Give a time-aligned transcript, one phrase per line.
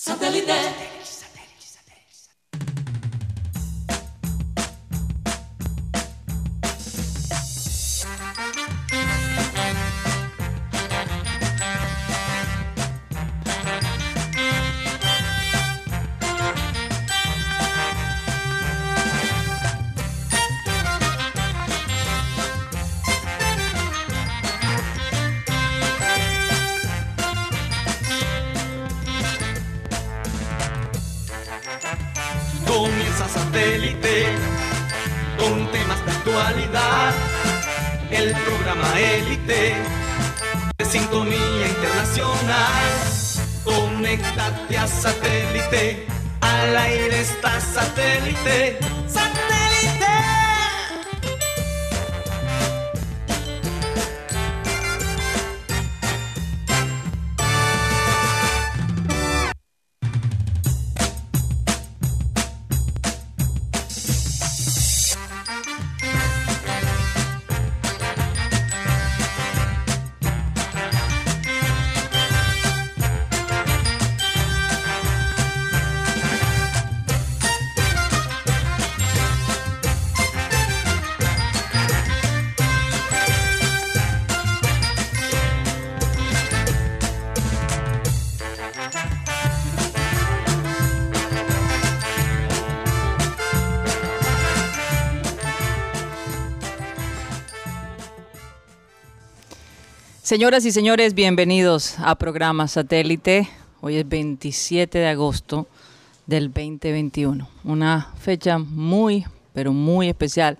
[0.00, 1.17] Satellite.
[39.48, 39.74] Élite
[40.78, 42.88] de sintonía internacional.
[43.64, 46.06] Conéctate a satélite.
[46.40, 48.78] Al aire está satélite.
[49.08, 49.47] ¡Satélite!
[100.28, 103.48] Señoras y señores, bienvenidos a programa Satélite.
[103.80, 105.68] Hoy es 27 de agosto
[106.26, 107.48] del 2021.
[107.64, 110.58] Una fecha muy, pero muy especial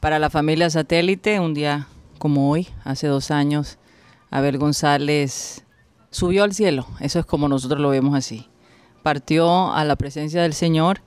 [0.00, 1.40] para la familia Satélite.
[1.40, 1.86] Un día
[2.18, 3.78] como hoy, hace dos años,
[4.30, 5.64] Abel González
[6.10, 6.86] subió al cielo.
[7.00, 8.46] Eso es como nosotros lo vemos así.
[9.02, 11.00] Partió a la presencia del Señor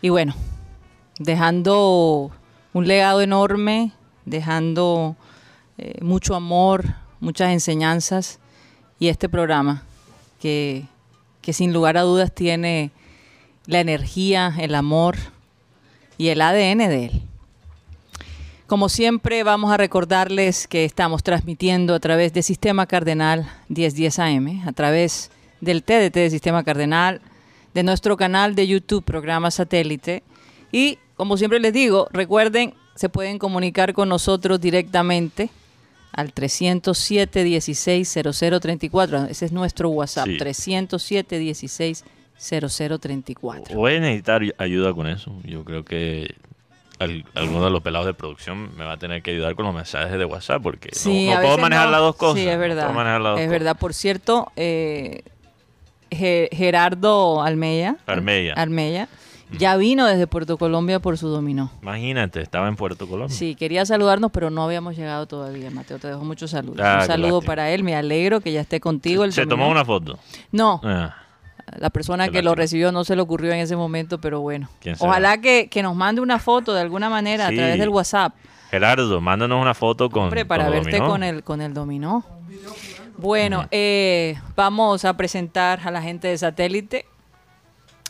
[0.00, 0.36] y bueno,
[1.18, 2.30] dejando
[2.72, 3.90] un legado enorme,
[4.24, 5.16] dejando
[5.78, 8.38] eh, mucho amor, muchas enseñanzas
[8.98, 9.82] y este programa
[10.40, 10.84] que,
[11.40, 12.90] que sin lugar a dudas tiene
[13.66, 15.16] la energía, el amor
[16.16, 17.22] y el ADN de él.
[18.66, 24.68] Como siempre vamos a recordarles que estamos transmitiendo a través de Sistema Cardenal 1010 AM,
[24.68, 25.30] a través
[25.60, 27.22] del TDT de Sistema Cardenal,
[27.72, 30.22] de nuestro canal de YouTube, programa satélite.
[30.70, 35.50] Y como siempre les digo, recuerden, se pueden comunicar con nosotros directamente
[36.12, 39.26] al 307 16 0034.
[39.26, 40.36] Ese es nuestro WhatsApp, Sí.
[40.38, 42.04] 307 16
[42.38, 43.76] 0034.
[43.76, 45.32] Voy a necesitar ayuda con eso.
[45.44, 46.34] Yo creo que
[46.98, 49.74] al- alguno de los pelados de producción me va a tener que ayudar con los
[49.74, 51.92] mensajes de WhatsApp porque no- Sí, no, a puedo manejar no.
[51.92, 52.40] las dos cosas.
[52.42, 52.88] Sí, es verdad.
[52.88, 52.92] es
[53.34, 53.48] cosas.
[53.50, 53.76] verdad.
[53.78, 55.22] Por cierto, eh,
[56.10, 58.54] Ge- Gerardo Almeya, Armella.
[58.54, 59.08] Armella
[59.56, 61.70] ya vino desde Puerto Colombia por su dominó.
[61.82, 63.34] Imagínate, estaba en Puerto Colombia.
[63.36, 65.98] Sí, quería saludarnos, pero no habíamos llegado todavía, Mateo.
[65.98, 66.80] Te dejo muchos saludos.
[66.82, 67.82] Ah, Un saludo para él.
[67.84, 69.24] Me alegro que ya esté contigo.
[69.24, 69.56] El Se dominó.
[69.56, 70.18] tomó una foto.
[70.52, 71.14] No, Ah,
[71.78, 74.68] la persona que lo recibió no se le ocurrió en ese momento, pero bueno.
[74.98, 77.54] Ojalá que, que nos mande una foto de alguna manera Sí.
[77.54, 78.34] a través del WhatsApp.
[78.70, 80.24] Gerardo, mándanos una foto con.
[80.24, 81.08] Hombre, para con verte dominó.
[81.10, 82.24] con el, con el dominó.
[83.16, 87.04] Bueno, eh, vamos a presentar a la gente de satélite.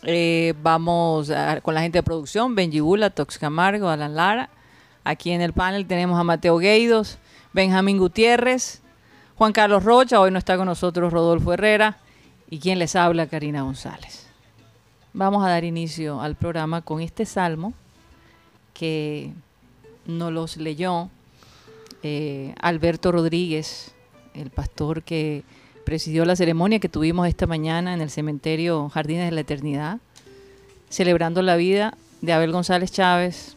[0.05, 1.31] Eh, vamos
[1.63, 4.51] con la gente de producción, Benji Bula, Tox Camargo, Alan Lara.
[5.05, 7.19] Aquí en el panel tenemos a Mateo Gueidos,
[7.53, 8.83] Benjamín Gutiérrez,
[9.37, 11.99] Juan Carlos Rocha, hoy no está con nosotros Rodolfo Herrera
[12.51, 14.27] y quien les habla, Karina González.
[15.13, 17.73] Vamos a dar inicio al programa con este salmo
[18.75, 19.33] que
[20.07, 21.11] nos los leyó
[22.03, 23.95] eh, Alberto Rodríguez,
[24.35, 25.43] el pastor que
[25.89, 30.01] presidió la ceremonia que tuvimos esta mañana en el cementerio Jardines de la Eternidad,
[30.91, 33.57] celebrando la vida de Abel González Chávez.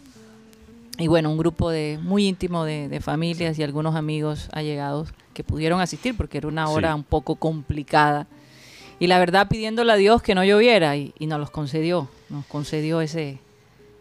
[0.98, 5.44] Y bueno, un grupo de muy íntimo de, de familias y algunos amigos allegados que
[5.44, 6.74] pudieron asistir porque era una Sí.
[6.74, 8.28] hora un poco complicada.
[8.98, 12.46] Y la verdad pidiéndole a Dios que no lloviera y, y nos los concedió, nos
[12.46, 13.40] concedió ese,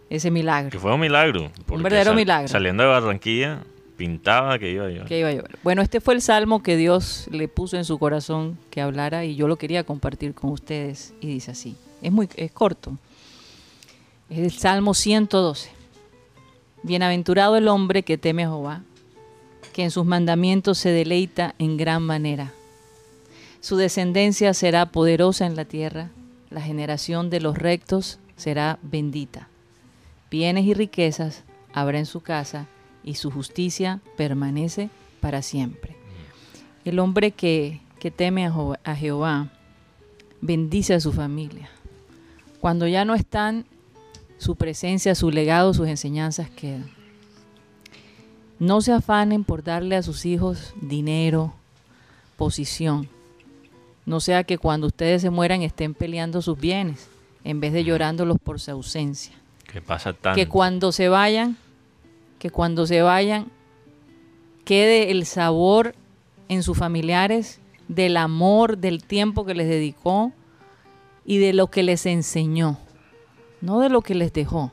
[0.08, 0.70] ese milagro.
[0.70, 1.50] Que fue un milagro.
[1.66, 2.46] porque verdadero milagro.
[2.46, 3.58] Saliendo de Barranquilla,
[4.00, 5.58] pintaba que iba a llover.
[5.62, 9.36] Bueno, este fue el salmo que Dios le puso en su corazón que hablara y
[9.36, 11.76] yo lo quería compartir con ustedes y dice así.
[12.00, 12.96] Es muy es corto.
[14.30, 15.68] Es el Salmo 112.
[16.82, 18.80] Bienaventurado el hombre que teme a Jehová,
[19.74, 22.54] que en sus mandamientos se deleita en gran manera.
[23.60, 26.08] Su descendencia será poderosa en la tierra,
[26.48, 29.48] la generación de los rectos será bendita.
[30.30, 31.44] Bienes y riquezas
[31.74, 32.66] habrá en su casa
[33.04, 35.96] y su justicia permanece para siempre.
[36.84, 39.48] El hombre que, que teme a, Jo- a Jehová
[40.40, 41.68] bendice a su familia.
[42.60, 43.64] Cuando ya no están,
[44.38, 46.90] su presencia, su legado, sus enseñanzas quedan.
[48.58, 51.54] No se afanen por darle a sus hijos dinero,
[52.36, 53.08] posición.
[54.06, 57.08] No sea que cuando ustedes se mueran estén peleando sus bienes
[57.44, 59.32] en vez de llorándolos por su ausencia.
[59.70, 60.36] Que pasa tanto.
[60.36, 61.56] Que cuando se vayan,
[62.40, 63.52] que cuando se vayan
[64.64, 65.94] quede el sabor
[66.48, 70.32] en sus familiares del amor, del tiempo que les dedicó
[71.24, 72.78] y de lo que les enseñó,
[73.60, 74.72] no de lo que les dejó.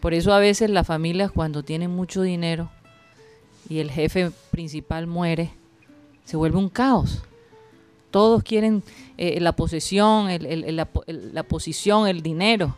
[0.00, 2.70] Por eso a veces las familias cuando tienen mucho dinero
[3.68, 5.50] y el jefe principal muere,
[6.24, 7.22] se vuelve un caos.
[8.10, 8.82] Todos quieren
[9.16, 12.76] eh, la posesión, la, posición, el dinero.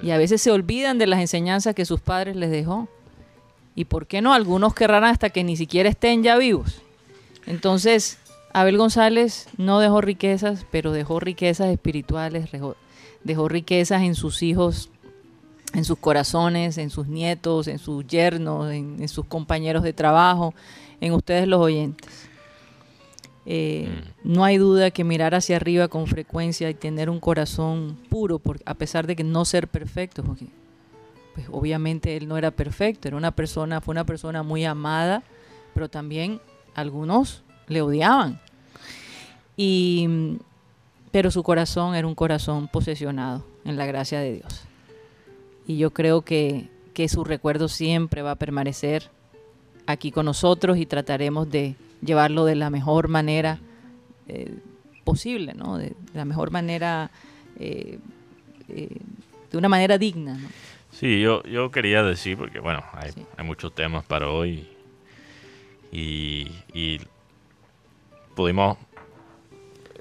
[0.00, 2.88] Y a veces se olvidan de las enseñanzas que sus padres les dejó.
[3.74, 6.82] Y por qué no, algunos querrán hasta que ni siquiera estén ya vivos.
[7.46, 8.18] Entonces,
[8.52, 14.90] Abel González no dejó riquezas, pero dejó riquezas espirituales, dejó, riquezas en sus hijos,
[15.74, 20.54] en sus corazones, en sus nietos, en sus yernos, en, sus compañeros de trabajo,
[21.00, 22.10] en ustedes los oyentes.
[23.44, 24.32] Eh, mm.
[24.32, 28.74] no hay duda que mirar hacia arriba con frecuencia y tener un corazón puro, a
[28.74, 30.46] pesar de que no ser perfecto, porque
[31.34, 35.22] pues obviamente él no era perfecto, era una persona, fue una persona muy amada,
[35.74, 36.40] pero también
[36.74, 38.40] algunos le odiaban.
[39.56, 40.38] Y,
[41.10, 44.62] pero su corazón era un corazón posesionado en la gracia de Dios.
[45.66, 49.10] Y yo creo que, que su recuerdo siempre va a permanecer
[49.86, 53.58] aquí con nosotros y trataremos de llevarlo de la mejor manera
[54.28, 54.54] eh,
[55.04, 55.78] posible, ¿no?
[55.78, 57.10] De, la mejor manera,
[57.58, 57.98] eh,
[58.68, 58.96] eh,
[59.50, 60.34] de una manera digna.
[60.34, 60.48] ¿no?
[60.90, 64.68] Sí, yo, yo quería decir, porque bueno, hay, hay muchos temas para hoy
[65.90, 67.00] y, y,
[68.34, 68.78] pudimos,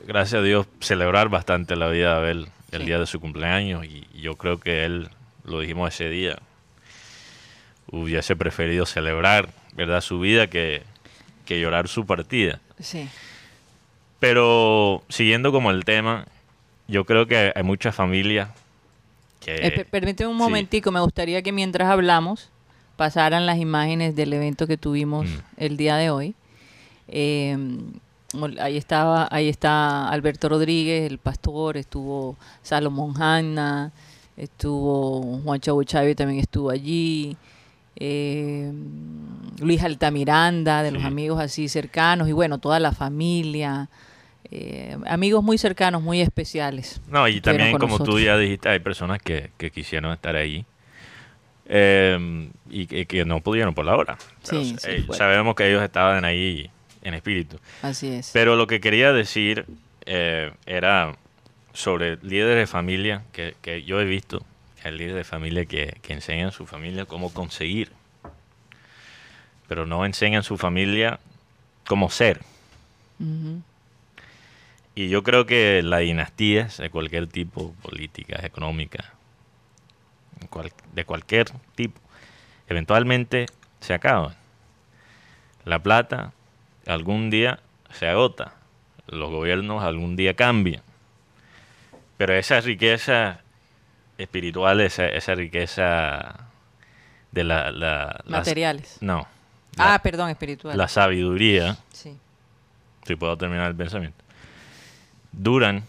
[0.05, 4.07] gracias a Dios, celebrar bastante la vida de Abel el día de su cumpleaños y,
[4.13, 5.09] yo creo que él,
[5.43, 6.37] lo dijimos ese día,
[7.91, 10.83] hubiese preferido celebrar, ¿verdad?, su vida que,
[11.45, 12.59] que llorar su partida.
[12.79, 13.07] Sí.
[14.19, 16.25] Pero siguiendo como el tema,
[16.87, 18.49] yo creo que hay muchas familias
[19.47, 22.49] eh, permíteme un momentico, me gustaría que mientras hablamos
[22.95, 25.39] pasaran las imágenes del evento que tuvimos mm.
[25.57, 26.35] el día de hoy.
[27.07, 27.57] Eh,
[28.59, 33.91] ahí estaba, ahí está Alberto Rodríguez, el pastor, estuvo Salomón Hanna,
[34.37, 37.35] estuvo Juan Chavo Chávez también estuvo allí.
[37.95, 38.71] Eh,
[39.59, 43.89] Luis Altamiranda, de los amigos así cercanos, y bueno, toda la familia,
[44.53, 46.99] eh, amigos muy cercanos, muy especiales.
[47.07, 50.65] No, y también como tú ya dijiste, hay personas que, quisieron estar ahí
[51.67, 54.17] eh, y que, no pudieron por la hora.
[54.43, 56.69] Sí, eh, sabemos que ellos estaban ahí
[57.01, 57.57] en espíritu.
[57.81, 58.31] Así es.
[58.33, 59.65] Pero lo que quería decir
[60.05, 61.15] era
[61.71, 64.43] sobre líderes de familia que, yo he visto,
[64.83, 67.91] el líder de familia que, que enseñan a su familia cómo conseguir,
[69.67, 71.19] pero no enseñan a su familia
[71.87, 72.41] cómo ser.
[74.95, 79.05] Y yo creo que las dinastías de cualquier tipo, políticas, económicas,
[80.93, 81.99] de cualquier tipo,
[82.67, 83.45] eventualmente
[83.79, 84.35] se acaban.
[85.65, 86.33] La plata
[86.87, 87.59] algún día
[87.91, 88.55] se agota,
[89.07, 90.81] los gobiernos algún día cambian,
[92.17, 93.41] pero esa riqueza
[94.21, 96.47] espiritual, esa, esa riqueza
[97.31, 98.21] de la...
[98.25, 98.97] Materiales.
[99.01, 99.27] no.
[99.77, 100.77] ah, perdón, espiritual.
[100.77, 101.77] La sabiduría.
[101.91, 102.17] Sí.
[103.05, 104.21] Si puedo terminar el pensamiento
[105.31, 105.83] duran,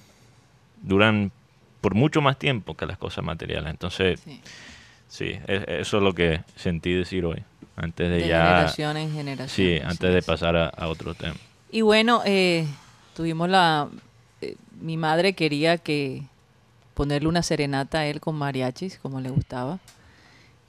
[0.83, 1.33] duran
[1.81, 3.71] por mucho más tiempo que las cosas materiales.
[3.71, 4.23] Entonces,
[5.09, 7.43] sí, e, eso es lo que sentí decir hoy,
[7.77, 8.47] antes de, ya...
[8.47, 9.49] Generación en generación.
[9.49, 11.35] Sí, antes de pasar a, otro tema.
[11.71, 12.67] Y bueno, eh,
[13.15, 13.89] tuvimos la...
[14.41, 16.23] Eh, mi madre quería que
[16.95, 19.79] ponerle una serenata a él con mariachis, como le gustaba.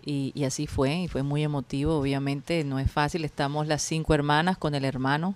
[0.05, 4.57] Y, así fue, y fue muy emotivo, obviamente no es fácil, estamos las cinco hermanas
[4.57, 5.33] con el hermano,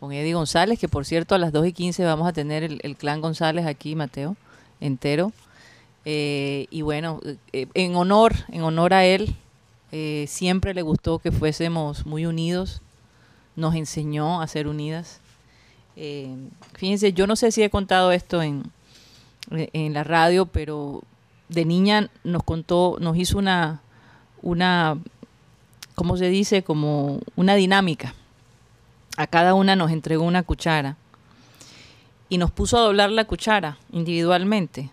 [0.00, 2.96] con Eddie González, que por cierto a las 2 y 15 vamos a tener el,
[2.96, 4.36] clan González aquí, Mateo,
[4.80, 5.32] entero.
[6.04, 7.20] Eh, y bueno,
[7.52, 9.36] eh, en honor, en honor a él,
[9.92, 12.82] eh, siempre le gustó que fuésemos muy unidos,
[13.54, 15.20] nos enseñó a ser unidas.
[16.74, 18.64] fíjense, yo no sé si he contado esto en,
[19.50, 21.02] en la radio, pero
[21.48, 23.80] de niña nos contó, nos hizo una,
[24.42, 24.98] una,
[25.94, 26.62] ¿cómo se dice?
[26.62, 28.14] Como una dinámica
[29.20, 30.96] a cada una nos entregó una cuchara
[32.30, 34.90] y nos puso a doblar la cuchara individualmente.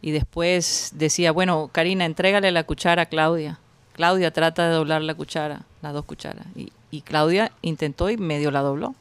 [0.00, 3.58] Y después decía, bueno, Karina, entrégale la cuchara a Claudia.
[3.92, 6.46] Claudia trata de doblar la cuchara, las dos cucharas.
[6.56, 8.94] Y, Claudia intentó y medio la dobló.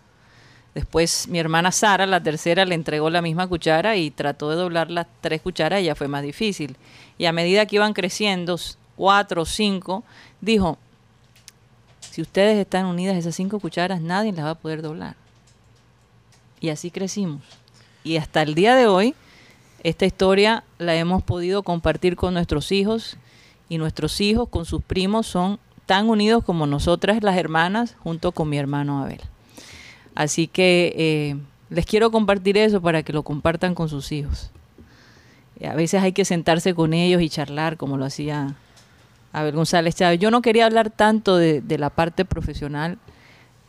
[0.77, 4.91] Después mi hermana Sara, la tercera, le entregó la misma cuchara y trató de doblar
[4.91, 6.75] las tres cucharas y ya fue más difícil.
[7.17, 8.59] Y a medida que iban creciendo,
[8.95, 10.03] cuatro cinco,
[10.39, 10.77] dijo,
[11.99, 15.15] si ustedes están unidas esas cinco cucharas, nadie las va a poder doblar.
[16.59, 17.41] Y así crecimos.
[18.03, 19.15] Y hasta el día de hoy,
[19.81, 23.17] esta historia la hemos podido compartir con nuestros hijos
[23.67, 25.57] y nuestros hijos con sus primos son
[25.87, 29.21] tan unidos como nosotras las hermanas junto con mi hermano Abel.
[30.17, 31.35] Así que eh,
[31.69, 34.49] les quiero compartir eso para que lo compartan con sus hijos.
[35.63, 38.55] A veces hay que sentarse con ellos y charlar como lo hacía
[39.31, 40.19] Abel González Chávez.
[40.19, 42.97] Yo no quería hablar tanto de, la parte profesional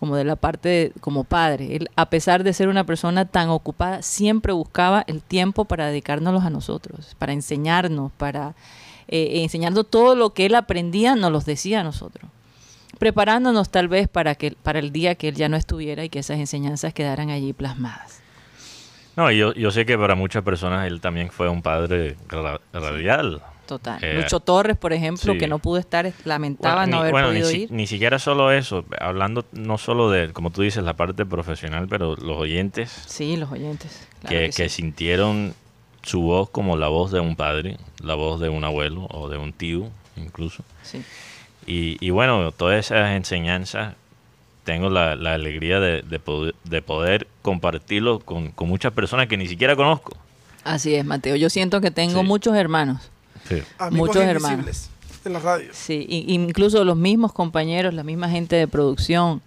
[0.00, 1.76] como de la parte de, como padre.
[1.76, 6.44] Él, a pesar de ser una persona tan ocupada, siempre buscaba el tiempo para dedicárnoslos
[6.44, 8.54] a nosotros, para enseñarnos, para
[9.08, 12.30] eh, enseñando todo lo que él aprendía, nos los decía a nosotros.
[12.98, 16.18] Preparándonos tal vez para, que, para el día que él ya no estuviera y que
[16.18, 18.20] esas enseñanzas quedaran allí plasmadas.
[19.16, 22.16] No, yo, yo sé que para muchas personas él también fue un padre
[22.72, 23.42] radial.
[23.66, 24.02] Total.
[24.02, 27.70] Eh, Lucho Torres, por ejemplo, que no pudo estar, lamentaba no haber podido ir.
[27.70, 32.16] Ni siquiera solo eso, hablando no solo de, como tú dices, la parte profesional, pero
[32.16, 32.90] los oyentes.
[33.06, 34.08] Sí, los oyentes.
[34.26, 35.52] que, que, sintieron
[36.02, 39.36] su voz como la voz de un padre, la voz de un abuelo o de
[39.36, 40.64] un tío, incluso.
[40.82, 41.02] Sí.
[41.68, 43.94] Y, y bueno, todas esas enseñanzas
[44.64, 49.36] tengo la, la alegría de, de, poder, de, poder, compartirlo con, con, muchas personas que
[49.36, 50.16] ni siquiera conozco.
[50.64, 51.36] Así es, Mateo.
[51.36, 53.10] Yo siento que tengo muchos hermanos
[53.90, 54.90] Muchos hermanos.
[55.24, 55.68] En la radio.
[55.72, 59.42] Sí, incluso los mismos compañeros, la misma gente de producción,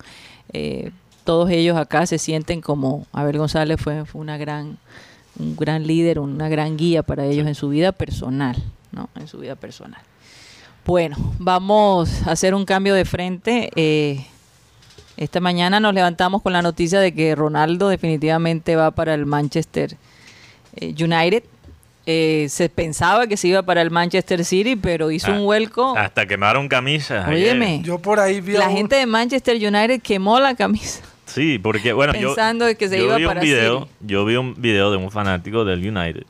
[0.54, 0.92] eh,
[1.24, 4.78] todos ellos acá se sienten como Abel González fue, fue una gran,
[5.40, 8.62] un gran líder, una gran guía para ellos en su vida personal,
[8.92, 9.10] ¿no?
[9.16, 10.02] En su vida personal.
[10.86, 13.70] Bueno, vamos a hacer un cambio de frente.
[13.76, 14.26] Eh,
[15.16, 19.96] esta mañana nos levantamos con la noticia de que Ronaldo definitivamente va para el Manchester
[20.76, 21.44] eh, United.
[22.08, 25.96] Eh, se pensaba que se iba para el Manchester City, pero hizo un ah, vuelco.
[25.96, 27.28] Hasta quemaron camisas.
[27.28, 31.04] Óyeme, yo por ahí vi La gente de Manchester United quemó la camisa.
[31.28, 34.56] Sí, porque bueno, pensando yo, que se iba vi para un video, Yo vi un
[34.60, 36.26] video de un fanático del United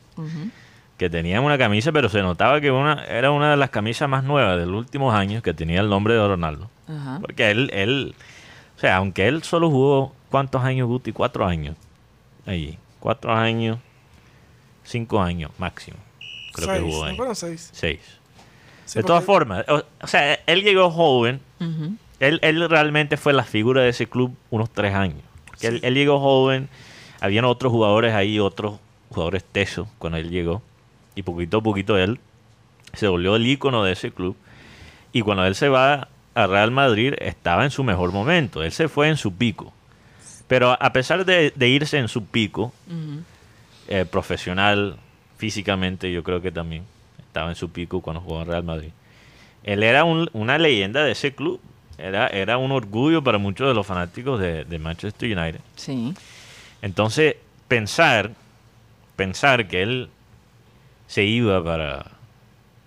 [1.02, 4.22] que tenía una camisa, pero se notaba que una era una de las camisas más
[4.22, 6.70] nuevas de los últimos años que tenía el nombre de Ronaldo.
[7.20, 8.14] Porque él, él,
[8.76, 11.12] o sea, aunque él solo jugó, ¿cuántos años, Guti?
[11.12, 11.76] Cuatro años.
[12.46, 13.78] Allí, cuatro años
[14.84, 15.96] Cinco años máximo.
[16.52, 17.16] Creo que jugó ahí.
[17.34, 17.70] seis.
[17.72, 18.00] Seis.
[18.94, 21.40] de todas formas, o, sea, él llegó joven.
[22.20, 25.22] él, él, realmente fue la figura de ese club unos tres años.
[25.60, 26.68] Él, él, llegó joven.
[27.20, 28.80] Habían otros jugadores ahí, otros
[29.10, 30.62] jugadores tesos cuando él llegó.
[31.14, 32.20] Y poquito a poquito él
[32.94, 34.36] se volvió el ícono de ese club.
[35.12, 38.62] Y cuando él se va a Real Madrid, estaba en su mejor momento.
[38.62, 39.72] Él se fue en su pico.
[40.48, 42.72] Pero a pesar de, de irse en su pico,
[43.88, 44.96] eh, profesional
[45.38, 46.84] físicamente, yo creo que también
[47.18, 48.90] estaba en su pico cuando jugó en Real Madrid.
[49.64, 51.60] Él era una leyenda de ese club.
[51.98, 55.60] Era, era un orgullo para muchos de los fanáticos de, Manchester United.
[55.76, 56.14] Sí.
[56.80, 57.36] Entonces,
[57.68, 58.32] pensar,
[59.16, 60.08] pensar que él
[61.12, 62.06] se iba para,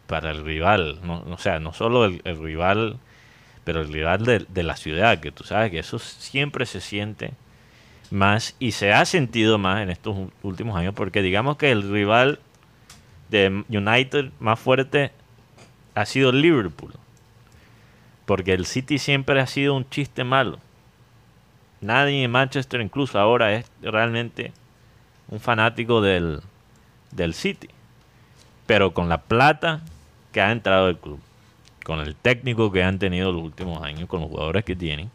[0.08, 2.98] para el rival, no, o sea, no solo el, rival,
[3.64, 7.34] pero el rival de, de, la ciudad, que tú sabes que eso siempre se siente
[8.10, 12.40] más y se ha sentido más en estos últimos años porque digamos que el rival
[13.30, 15.12] de United más fuerte
[15.94, 16.94] ha sido Liverpool.
[18.26, 20.58] Porque el City siempre ha sido un chiste malo.
[21.80, 24.52] Nadie en Manchester incluso ahora es realmente
[25.28, 26.42] un fanático del,
[27.12, 27.70] del City.
[28.66, 29.82] Pero con la plata
[30.32, 31.20] que ha entrado el club,
[31.84, 35.12] con el técnico que han tenido los últimos años, con los jugadores que tienen,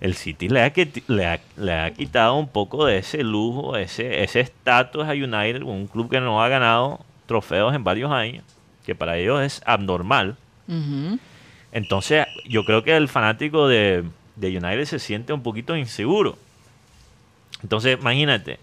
[0.00, 5.12] el City le ha, le ha, quitado un poco de ese lujo, ese estatus a
[5.12, 8.44] United, un club que no ha ganado trofeos en varios años,
[8.84, 10.36] que para ellos es abnormal.
[11.72, 14.04] Entonces, yo creo que el fanático de,
[14.40, 16.36] United se siente un poquito inseguro.
[17.62, 18.58] Entonces, imagínate,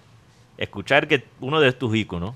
[0.58, 2.36] escuchar que uno de tus íconos,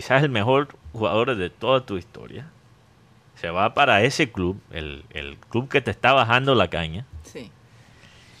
[0.00, 2.46] quizás el mejor jugador de toda tu historia,
[3.36, 7.04] se va para ese club, el, el club que te está bajando la caña.
[7.22, 7.50] Sí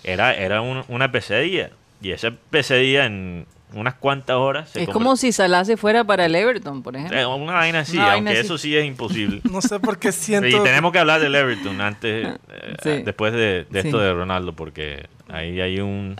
[0.04, 1.70] era, era una pesadilla.
[2.00, 4.74] Y esa pesadilla en unas cuantas horas.
[4.76, 7.18] es como si Salah se fuera para el Everton, por ejemplo.
[7.18, 9.40] Eh, una vaina así, aunque eso sí es imposible.
[9.50, 10.48] no sé por qué siento.
[10.48, 12.38] Y tenemos que hablar del Everton antes,
[12.84, 16.16] eh, después de, esto de Ronaldo, porque ahí hay un.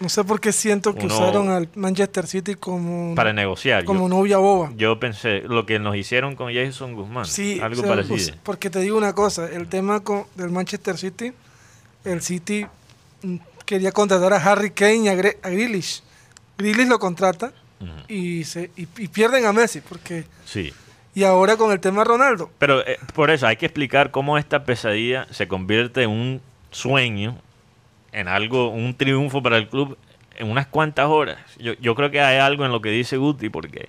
[0.00, 3.14] No sé por qué siento que usaron al Manchester City como.
[3.14, 3.84] Para negociar.
[3.84, 4.72] Como novia boba.
[4.76, 7.26] Yo pensé, lo que nos hicieron con Jason Guzmán.
[7.26, 8.16] Sí, algo parecido.
[8.16, 11.32] Pues, porque te digo una cosa: el tema con, del Manchester City,
[12.04, 12.66] el City
[13.70, 16.02] quería contratar a Harry Kane y a, Grealish.
[16.58, 17.52] Grealish lo contrata
[18.08, 20.24] y, se, y, pierden a Messi porque...
[20.44, 20.72] Sí.
[21.14, 22.50] Y ahora con el tema Ronaldo.
[22.58, 26.40] Pero eh, por eso hay que explicar cómo esta pesadilla se convierte en un
[26.70, 27.36] sueño,
[28.12, 29.96] en algo, un triunfo para el club
[30.36, 31.38] en unas cuantas horas.
[31.58, 33.88] Yo, yo creo que hay algo en lo que dice Guti porque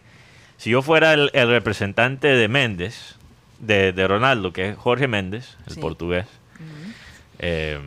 [0.62, 3.16] si yo fuera el, representante de Méndez,
[3.58, 6.28] de, Ronaldo, que es Jorge Méndez, el portugués,
[7.40, 7.80] eh,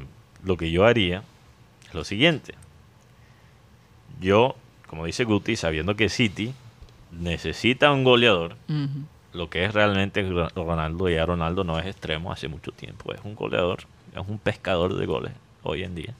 [0.42, 1.22] lo que yo haría
[1.86, 2.54] es lo siguiente.
[4.20, 4.56] Yo,
[4.88, 6.52] como dice Guti, sabiendo que City
[7.12, 8.56] necesita un goleador,
[9.32, 13.36] lo que es realmente Ronaldo, ya Ronaldo no es extremo hace mucho tiempo, es un
[13.36, 13.84] goleador,
[14.16, 16.14] es un pescador de goles hoy en día.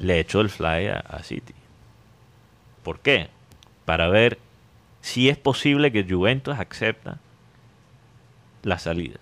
[0.00, 1.54] Le echo el fly a City.
[2.82, 3.28] ¿Por qué?
[3.86, 4.38] para ver
[5.00, 7.18] si es posible que Juventus acepta
[8.62, 9.20] la salida.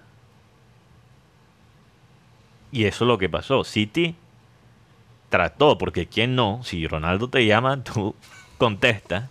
[2.73, 3.63] Y eso es lo que pasó.
[3.63, 4.17] City
[5.29, 6.63] trató, porque ¿quién no?
[6.65, 8.17] Si Ronaldo te llama, tú
[8.59, 9.29] contestas.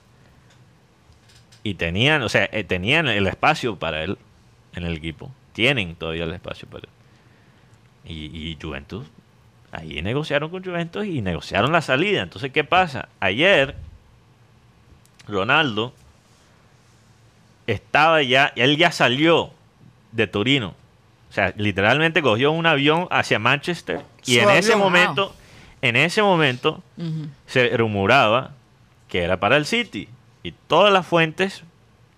[1.63, 4.17] Y tenían, o sea, eh, tenían el espacio para él
[4.75, 5.31] en el equipo.
[5.53, 6.89] Tienen todavía el espacio para él.
[8.05, 9.05] Y, y Juventus,
[9.73, 12.21] ahí negociaron con Juventus y negociaron la salida.
[12.21, 13.09] Entonces, ¿qué pasa?
[13.19, 13.75] Ayer
[15.27, 15.93] Ronaldo
[17.65, 19.51] estaba ya, él ya salió
[20.11, 20.75] de Torino.
[21.29, 25.33] O sea, literalmente cogió un avión hacia Manchester y en ese momento,
[25.81, 26.83] en ese momento
[27.47, 28.51] se rumoraba
[29.07, 30.07] que era para el City
[30.43, 31.63] y todas las fuentes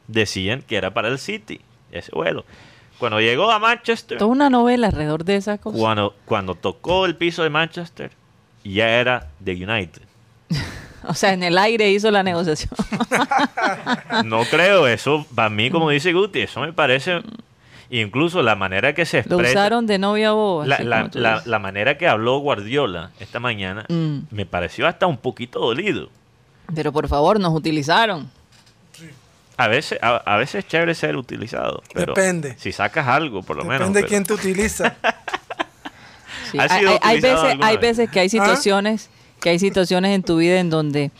[0.08, 2.44] decían que era para el City ese vuelo.
[3.00, 5.78] Cuando llegó a Manchester, toda una novela alrededor de esa cosa.
[5.78, 8.12] Cuando cuando tocó el piso de Manchester,
[8.64, 10.02] ya era de United.
[11.08, 12.72] O sea, en el aire hizo la negociación.
[14.26, 17.22] no creo, eso, para mí, como dice Guti, eso me parece
[17.90, 19.42] incluso la manera que se expresa.
[19.42, 20.66] Lo usaron de novia boba.
[20.66, 24.18] La, manera que habló Guardiola esta mañana mm.
[24.32, 26.10] me pareció hasta un poquito dolido.
[26.74, 28.30] Pero por favor, nos utilizaron.
[29.58, 31.82] A veces, a, veces es chévere ser utilizado.
[31.94, 32.56] Depende.
[32.60, 33.80] Si sacas algo, por lo menos.
[33.80, 34.96] Depende de quién te utiliza.
[36.58, 38.30] hay, veces, hay veces que hay ¿Ah?
[38.30, 39.10] situaciones
[39.46, 41.12] que hay situaciones en tu vida en donde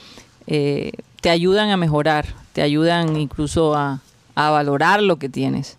[0.48, 4.02] eh, te ayudan a mejorar, te ayudan incluso a,
[4.36, 5.78] valorar lo que tienes.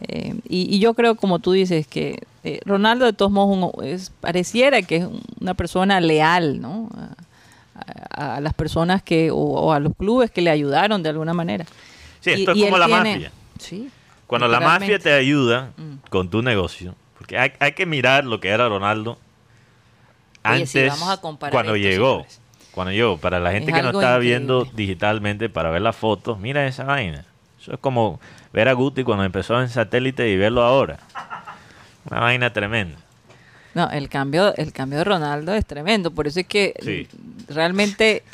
[0.00, 4.80] Eh, y, yo creo, como tú dices, que eh, Ronaldo de todos modos es, pareciera
[4.80, 5.06] que es
[5.38, 6.88] una persona leal, ¿no?
[8.10, 11.66] A, las personas que, o, a los clubes que le ayudaron de alguna manera.
[12.22, 13.32] Sí, esto es como la mafia.
[13.58, 13.90] Sí,
[14.26, 16.08] Cuando la mafia te ayuda mm.
[16.08, 19.18] con tu negocio, porque hay, hay que mirar lo que era Ronaldo
[20.42, 20.92] antes,
[21.50, 22.24] cuando llegó,
[22.72, 26.66] cuando llegó, para la gente que no estaba viendo digitalmente, para ver las fotos, mira
[26.66, 27.24] esa vaina.
[27.60, 28.18] Eso es como
[28.52, 30.98] ver a Guti cuando empezó en satélite y verlo ahora.
[32.10, 32.98] Una vaina tremenda.
[33.74, 36.10] No, el cambio, el cambio de Ronaldo es tremendo.
[36.10, 37.06] Por eso es que
[37.48, 38.24] realmente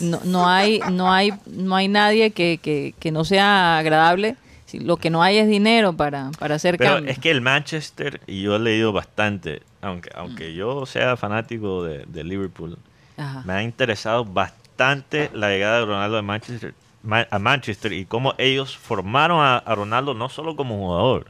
[0.00, 4.36] no, no, hay, no hay, no hay nadie que, que, que no sea agradable.
[4.80, 8.42] Lo que no hay es dinero para, para hacer Pero Es que el Manchester, y
[8.42, 12.78] yo he leído bastante, aunque, aunque yo sea fanático de, Liverpool,
[13.44, 16.74] me ha interesado bastante la llegada de Ronaldo a Manchester,
[17.30, 21.26] a Manchester y cómo ellos formaron a, Ronaldo no solo como jugador,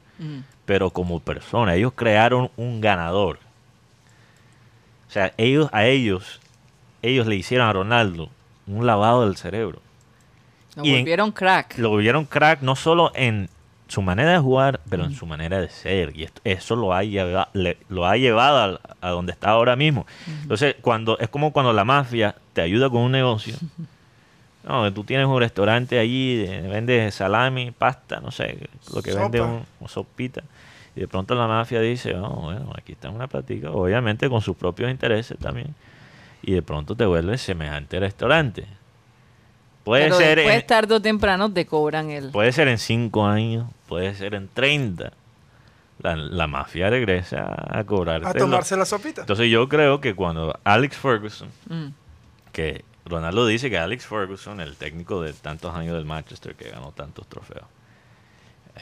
[0.64, 1.74] pero como persona.
[1.74, 3.38] Ellos crearon un ganador.
[5.08, 6.40] O sea, ellos a ellos,
[7.02, 8.30] ellos le hicieron a Ronaldo
[8.66, 9.80] un lavado del cerebro.
[10.76, 11.78] Lo volvieron crack.
[11.78, 13.48] Lo volvieron crack no solo en
[13.88, 16.16] su manera de jugar, pero en su manera de ser.
[16.16, 17.48] Y eso lo ha llevado,
[17.88, 20.06] lo ha llevado a, donde está ahora mismo.
[20.42, 23.54] Entonces, cuando es como cuando la mafia te ayuda con un negocio.
[24.64, 28.58] No, tú tienes un restaurante allí, vende salami, pasta, no sé,
[28.94, 30.44] lo que vende un, sopita.
[30.94, 34.56] Y de pronto la mafia dice, oh, bueno, aquí está una plática, obviamente con sus
[34.56, 35.74] propios intereses también.
[36.42, 38.66] Y de pronto te vuelves semejante restaurante.
[39.84, 42.30] Puede ser después, tarde o temprano, te cobran el...
[42.30, 45.12] Puede ser en 5 años, puede ser en 30.
[46.02, 48.26] La, mafia regresa a cobrar.
[48.26, 49.20] A tomarse la sopita.
[49.22, 51.86] Entonces yo creo que cuando Alex Ferguson, mm.
[52.52, 56.90] que Ronaldo dice que Alex Ferguson, el técnico de tantos años del Manchester que ganó
[56.90, 57.66] tantos trofeos,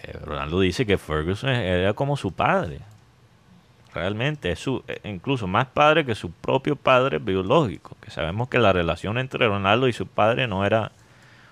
[0.02, 2.80] eh, Ronaldo dice que Ferguson era como su padre.
[3.92, 7.96] Realmente es su, e, incluso más padre que su propio padre biológico.
[8.00, 10.92] Que sabemos que la relación entre Ronaldo y su padre no era,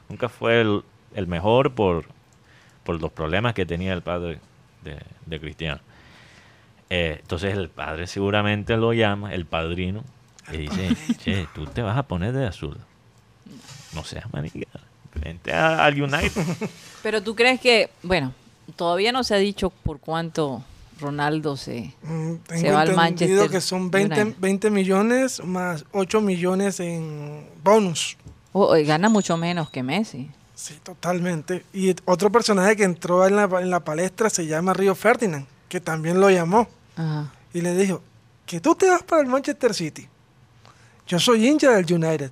[0.09, 2.05] nunca fue el, mejor por,
[2.85, 4.41] por los problemas que tenía el padre
[5.27, 5.81] de, Cristiano.
[6.91, 10.05] Eh, entonces el padre seguramente lo llama, el padrino,
[10.51, 12.79] y dice, che, tú te vas a poner de azul.
[13.95, 14.69] No seas maniga.
[15.15, 16.43] Vente al United.
[17.03, 18.33] Pero tú crees que, bueno,
[18.77, 20.63] todavía no se ha dicho por cuánto
[21.01, 21.93] Ronaldo se...
[22.03, 24.41] Mm, Se Tengo va al entendido Manchester que son 20, United.
[24.41, 28.17] 20 millones más 8 millones en bonus.
[28.53, 30.31] Oh, eh, gana mucho menos que Messi.
[30.55, 31.65] Sí, totalmente.
[31.73, 35.81] Y otro personaje que entró en la, en la palestra se llama Río Ferdinand, que
[35.81, 37.33] también lo llamó Ajá.
[37.55, 38.03] y le dijo
[38.45, 40.09] que tú te vas para el Manchester City.
[41.07, 42.31] Yo soy hincha del United.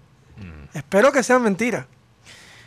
[0.75, 1.87] Espero que sea mentira.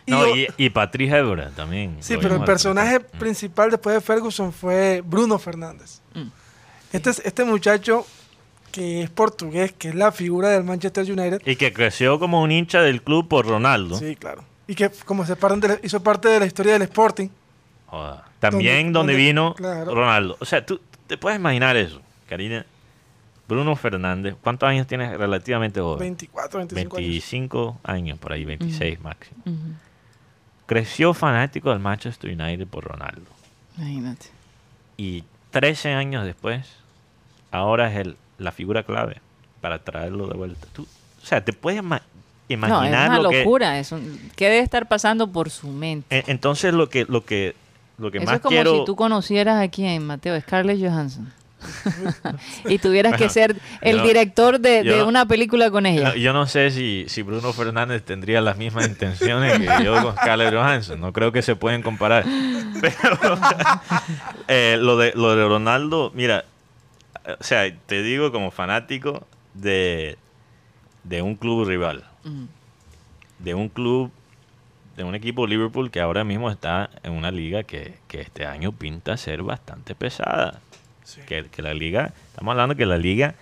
[0.10, 0.16] Y Mm.
[0.20, 1.98] No, yo- y, y Patrick Evra también.
[2.00, 3.20] sí, pero el personaje principio.
[3.20, 6.02] principal después de Ferguson fue Bruno Fernández.
[6.14, 6.28] Mm.
[6.94, 8.06] Este, es- este muchacho
[8.72, 11.42] que es portugués, que es la figura del Manchester United.
[11.46, 13.98] Y que creció como un hincha del club por Ronaldo.
[13.98, 14.44] Sí, claro.
[14.68, 17.30] Y que como se paran de la- hizo parte de la historia del Sporting.
[17.88, 18.26] Joda.
[18.40, 19.94] También Donde- vino claro.
[19.94, 20.38] Ronaldo.
[20.40, 22.66] O sea, tú te puedes imaginar eso, Karina.
[23.48, 25.98] Bruno Fernández, ¿cuántos años tienes relativamente joven?
[26.00, 27.08] 24, 25 años.
[27.10, 29.42] 25 años, por ahí, 26 máximo.
[30.70, 33.26] Creció fanático del Manchester United por Ronaldo.
[33.78, 34.28] Imagínate.
[34.98, 36.68] Y 13 años después,
[37.50, 39.20] ahora es el, la figura clave
[39.62, 40.68] para traerlo de vuelta.
[40.74, 42.04] Tú, o sea, te puedes ima- No,
[42.48, 43.40] es imaginar una lo que...
[43.40, 43.80] locura.
[43.80, 46.16] Es un- ¿Qué debe estar pasando por su mente?
[46.20, 47.56] E- Entonces lo que, lo que,
[47.98, 48.78] lo que Eso más es como quiero...
[48.80, 51.34] si tú conocieras aquí en Mateo Scarlett Johansson.
[52.66, 56.16] Y tuvieras que ser el yo- director de, yo de no- una película con ella.
[56.16, 60.54] Yo no sé si, si Bruno Fernández tendría las mismas intenciones que yo con Scarlett
[60.54, 61.00] Johansson.
[61.00, 62.24] No creo que se pueden comparar.
[62.82, 63.18] Pero
[64.48, 66.46] eh, lo, de, lo de Ronaldo, mira,
[67.40, 70.18] o sea, te digo como fanático de,
[71.04, 72.06] de un club rival,
[73.40, 74.12] de un club,
[74.96, 78.72] de un equipo Liverpool que ahora mismo está en una liga que, que este año
[78.72, 80.60] pinta ser bastante pesada
[81.28, 83.36] Que, la liga, estamos hablando que la liga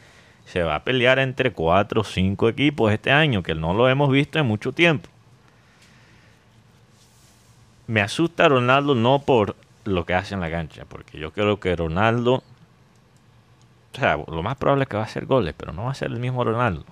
[0.46, 4.10] se va a pelear entre cuatro o cinco equipos este año, que no lo hemos
[4.12, 5.10] visto en mucho tiempo.
[7.88, 11.76] Me asusta Ronaldo no por lo que hace en la cancha, porque yo creo que
[11.76, 12.44] Ronaldo,
[13.94, 15.96] o sea, lo más probable es que va a hacer goles, pero no va a
[15.96, 16.86] ser el mismo Ronaldo.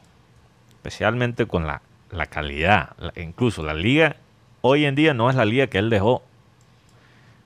[0.72, 2.96] Especialmente con la, la calidad.
[3.16, 4.18] incluso la liga
[4.62, 6.24] hoy en día no es la liga que él dejó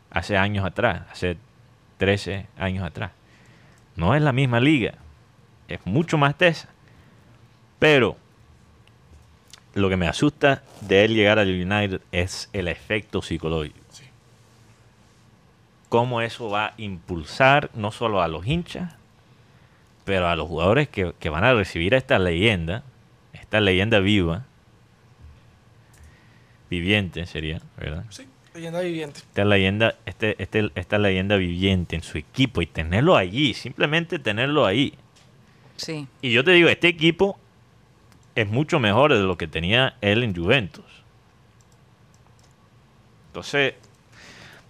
[0.09, 1.37] hace años atrás, hace
[1.97, 3.11] 13 años atrás.
[3.99, 4.93] No es la misma liga.
[5.67, 6.69] Es mucho más tesa.
[7.79, 8.15] Pero
[9.73, 13.77] lo que me asusta de él llegar al United es el efecto psicológico.
[15.89, 18.93] Cómo eso va a impulsar no solo a los hinchas,
[20.05, 22.83] pero a los jugadores que, que van a recibir a esta leyenda,
[23.33, 24.45] esta leyenda viva,
[26.69, 28.05] viviente sería, ¿verdad?
[28.09, 29.19] Sí, leyenda viviente.
[29.19, 34.65] esta leyenda, este, este, esta leyenda viviente en su equipo y tenerlo allí, simplemente tenerlo
[34.65, 34.93] ahí.
[35.77, 36.07] Sí.
[36.21, 37.39] Y yo te digo, este equipo
[38.35, 40.85] es mucho mejor de lo que tenía él en Juventus.
[43.27, 43.75] Entonces,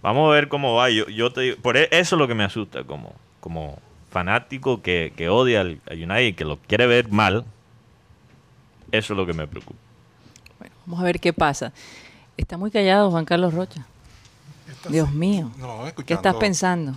[0.02, 0.90] vamos a ver cómo va.
[0.90, 3.78] Yo, yo te digo, por e- eso es lo que me asusta, como, como
[4.10, 7.44] fanático que, que odia al, al United y que lo quiere ver mal.
[8.92, 9.78] Eso es lo que me preocupa.
[10.58, 11.72] Bueno, vamos a ver qué pasa.
[12.40, 13.86] Está muy callado Juan Carlos Rocha.
[14.88, 15.50] Dios mío.
[15.58, 16.94] No, escuchando ¿Qué estás pensando?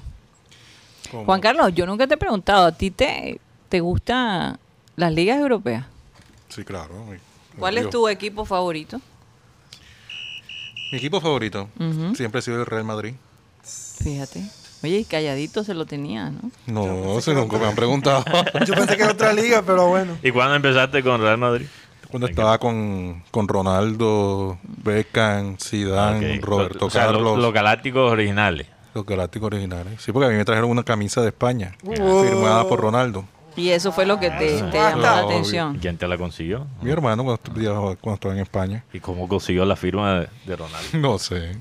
[1.11, 4.57] Juan Carlos, yo nunca te he preguntado, ¿a ti te, te gustan
[4.95, 5.85] las ligas europeas?
[6.49, 6.93] Sí, claro.
[7.05, 7.17] mi-
[7.59, 8.99] ¿Cuál es tu equipo favorito?
[10.91, 11.69] Mi equipo favorito
[12.15, 13.13] siempre ha sido el Real Madrid.
[13.63, 14.43] Fíjate.
[14.83, 16.51] Oye, y calladito se lo tenía, ¿no?
[16.67, 18.23] No, si nunca me han preguntado.
[18.65, 20.17] Yo pensé que era otra liga, pero bueno.
[20.23, 21.67] ¿Y cuándo empezaste con Real Madrid?
[22.13, 26.45] Cuando estaba con, con Ronaldo, Beckham, Zidane, Ok.
[26.45, 28.67] Roberto O sea, lo- Carlos, los galácticos originales.
[28.93, 29.99] los galácticos originales.
[29.99, 32.23] Sí, porque a mí me trajeron una camisa de España, Wow.
[32.23, 33.25] firmada por Ronaldo.
[33.55, 35.79] Y eso fue lo que te, te Ah, llamó la atención.
[35.79, 36.67] ¿Quién te la consiguió?
[36.83, 38.83] Mi hermano cuando, cuando estaba en España.
[38.93, 40.87] ¿Y cómo consiguió la firma de, de Ronaldo?
[40.99, 41.55] No sé.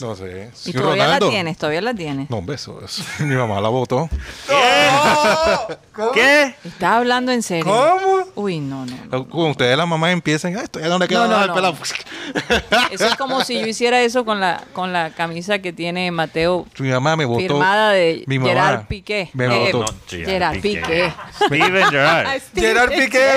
[0.00, 0.50] No sé.
[0.52, 1.26] ¿Y Sí, todavía Ronaldo.
[1.26, 1.58] la tienes?
[1.58, 2.30] ¿Todavía la tienes?
[2.30, 2.80] No, un beso.
[2.84, 3.02] eso.
[3.24, 4.08] Mi mamá la votó.
[6.14, 6.54] ¿Qué?
[6.64, 7.64] ¿Estás hablando en serio?
[7.66, 8.21] ¿Cómo?
[8.34, 8.96] Uy, no, no.
[9.10, 9.28] no.
[9.28, 11.54] Cuando ustedes las mamás empiezan, "Ah, esto ya no le queda No, no, nada no.
[11.54, 11.76] pelado".
[12.90, 16.66] Eso es como si yo hiciera eso con la, con la camisa que tiene Mateo
[16.78, 17.40] Mi mamá me votó.
[17.40, 19.30] firmada de mi mamá Gerard Piqué.
[19.34, 19.94] Me Eh, votó.
[20.08, 21.12] Gerard Piqué.
[21.46, 22.40] Steven Gerrard.
[22.54, 23.28] Gerard Piqué.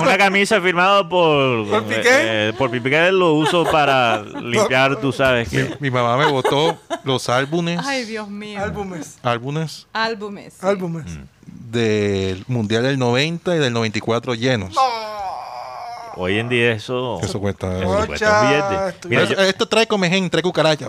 [0.00, 2.02] Una, camisa firmada por ¿Por Piqué?
[2.10, 6.78] eh, por Piqué lo uso para limpiar, tú sabes Mi, que mi mamá me votó
[7.04, 8.60] los álbumes, Ay, Dios mío.
[8.62, 9.18] Álbumes.
[9.22, 10.52] álbumes Álbumes.
[10.54, 10.66] sí.
[10.66, 11.06] Álbumes.
[11.72, 14.74] Del Mundial del 90 y del 94 llenos.
[16.16, 17.78] hoy en día eso Eso cuesta.
[17.78, 19.08] eso cuesta un billete.
[19.08, 20.88] Mira, Esto- yo- Esto trae comején, trae cucaracha.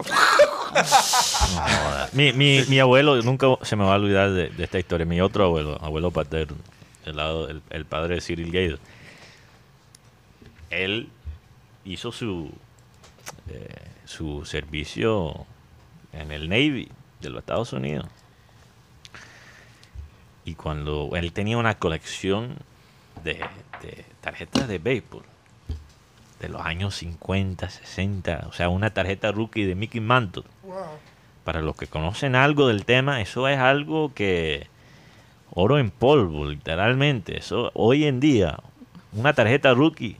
[2.14, 5.06] mi, mi, mi abuelo nunca se me va a olvidar de, de esta historia.
[5.06, 6.58] Mi otro abuelo, abuelo paterno,
[7.06, 8.78] el lado el, el padre de Cyril Gaydo.
[10.70, 11.10] Él
[11.86, 12.52] hizo su
[13.50, 13.68] eh,
[14.06, 15.46] su servicio
[16.12, 16.90] en el Navy
[17.22, 18.06] de los Estados Unidos.
[20.46, 22.58] Y cuando él tenía una colección
[23.24, 23.44] de,
[23.82, 25.24] de tarjetas de béisbol
[26.44, 30.44] de los años 50, 60, o sea, una tarjeta rookie de Mickey Mantle.
[30.64, 30.76] Wow.
[31.46, 34.68] Para los que conocen algo del tema, eso es algo que
[35.52, 37.38] oro en polvo, literalmente.
[37.38, 38.60] Eso hoy en día,
[39.14, 40.18] una tarjeta rookie,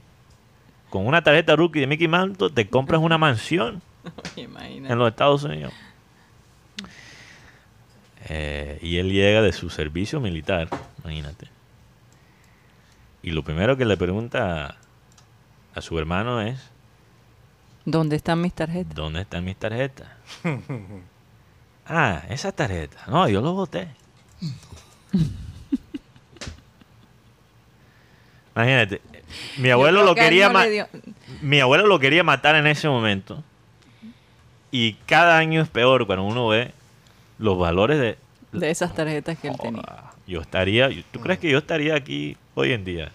[0.88, 3.82] con una tarjeta rookie de Mickey Mantle, te compras una mansión
[4.36, 5.74] en los Estados Unidos.
[8.28, 10.68] Eh, y él llega de su servicio militar,
[11.02, 11.48] imagínate.
[13.22, 14.76] Y lo primero que le pregunta a,
[15.74, 16.70] a su hermano es,
[17.86, 18.94] ¿Dónde están mis tarjetas?
[18.94, 20.08] ¿dónde están mis tarjetas?
[21.86, 23.04] ah, esa tarjeta.
[23.08, 23.88] No, yo lo boté.
[28.56, 29.00] Imagínate,
[29.58, 30.88] mi abuelo lo que quería no dio-
[31.42, 33.42] mi abuelo lo quería matar en ese momento.
[34.70, 36.72] Y cada año es peor cuando uno ve
[37.38, 38.18] los valores de...
[38.52, 39.82] de esas tarjetas que él tenía.
[40.26, 40.88] Yo estaría...
[41.12, 43.10] ¿Tú crees que yo estaría aquí hoy en día?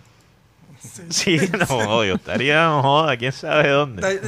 [1.09, 1.37] Sí,
[1.69, 4.01] no, yo estaría, no joda, quién sabe dónde.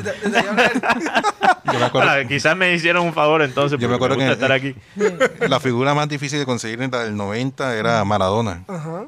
[1.63, 5.03] Me Bueno, quizás me hicieron un favor entonces, Yo me porque me, acuerdo gusta que-
[5.03, 5.39] estar aquí.
[5.49, 8.63] la figura más difícil de conseguir en la del 90 era Maradona.
[8.67, 9.05] Ajá.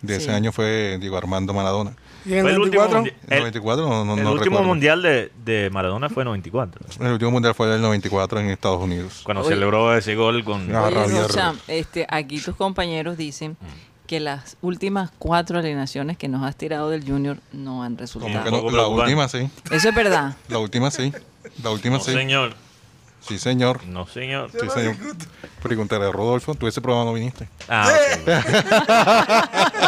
[0.00, 0.22] De Sí.
[0.22, 1.92] ese año fue Diego Armando Maradona.
[2.24, 4.32] Y en Fue el el último 94, mundi- El El- 94 no, no, el no
[4.32, 4.62] último recuerdo.
[4.68, 9.22] mundial de, de Maradona fue 94, El último mundial fue el 94 en Estados Unidos.
[9.24, 9.54] cuando Oye.
[9.54, 10.74] celebró ese gol con...
[10.74, 14.06] Ah, Oye, rabia, este, aquí tus compañeros dicen Mm.
[14.06, 18.50] que las últimas cuatro alineaciones que nos has tirado del Junior no han resultado.
[18.50, 19.48] no, la última sí.
[19.70, 20.36] Eso es verdad.
[20.48, 21.12] La última sí.
[21.62, 22.12] La última No, sí.
[22.12, 22.54] señor.
[23.26, 23.84] Sí, señor.
[23.86, 24.50] No, señor.
[24.50, 24.96] Sí, señor.
[25.62, 27.48] Pregúntale a Rodolfo, tú ese programa no viniste.
[27.68, 27.88] Ah,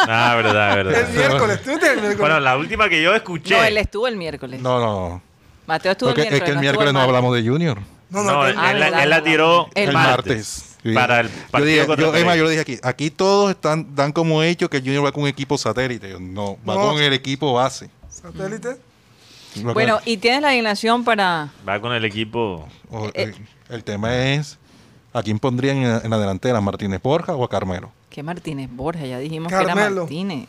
[0.09, 1.09] ah, verdad, el verdad.
[1.11, 2.19] miércoles, tú el miércoles.
[2.19, 3.57] Bueno, la última que yo escuché...
[3.57, 4.61] No, él estuvo el miércoles.
[4.61, 5.23] No, no, no.
[5.67, 6.41] Mateo estuvo Porque el miércoles.
[6.43, 7.79] es que el no miércoles no el hablamos de Junior.
[8.11, 9.31] no, no, No, él, Ah, él- verdad, él la verdad.
[9.31, 10.27] tiró El El martes.
[10.27, 10.71] martes.
[10.85, 10.93] Sí.
[10.93, 12.37] Para el Yo partido dije, contra yo, es más, Pereira.
[12.37, 15.23] yo lo dije aquí, aquí todos están, dan como hecho que el Junior va con
[15.23, 16.15] un equipo satélite.
[16.21, 16.81] No, va No.
[16.93, 17.89] con el equipo base.
[18.11, 18.69] satélite.
[18.69, 18.75] Va
[19.63, 21.49] Bueno, y tienes la alineación para...
[21.69, 22.69] Va con el equipo...
[22.91, 23.35] o- eh, el,
[23.69, 24.59] el tema es,
[25.13, 26.59] ¿a quién pondrían en, la- en la delantera?
[26.59, 27.91] ¿A ¿Martínez Borja o a Carmelo?
[28.11, 29.05] ¿Qué Martínez Borja?
[29.07, 29.75] Ya dijimos que era.
[29.75, 30.49] Martínez.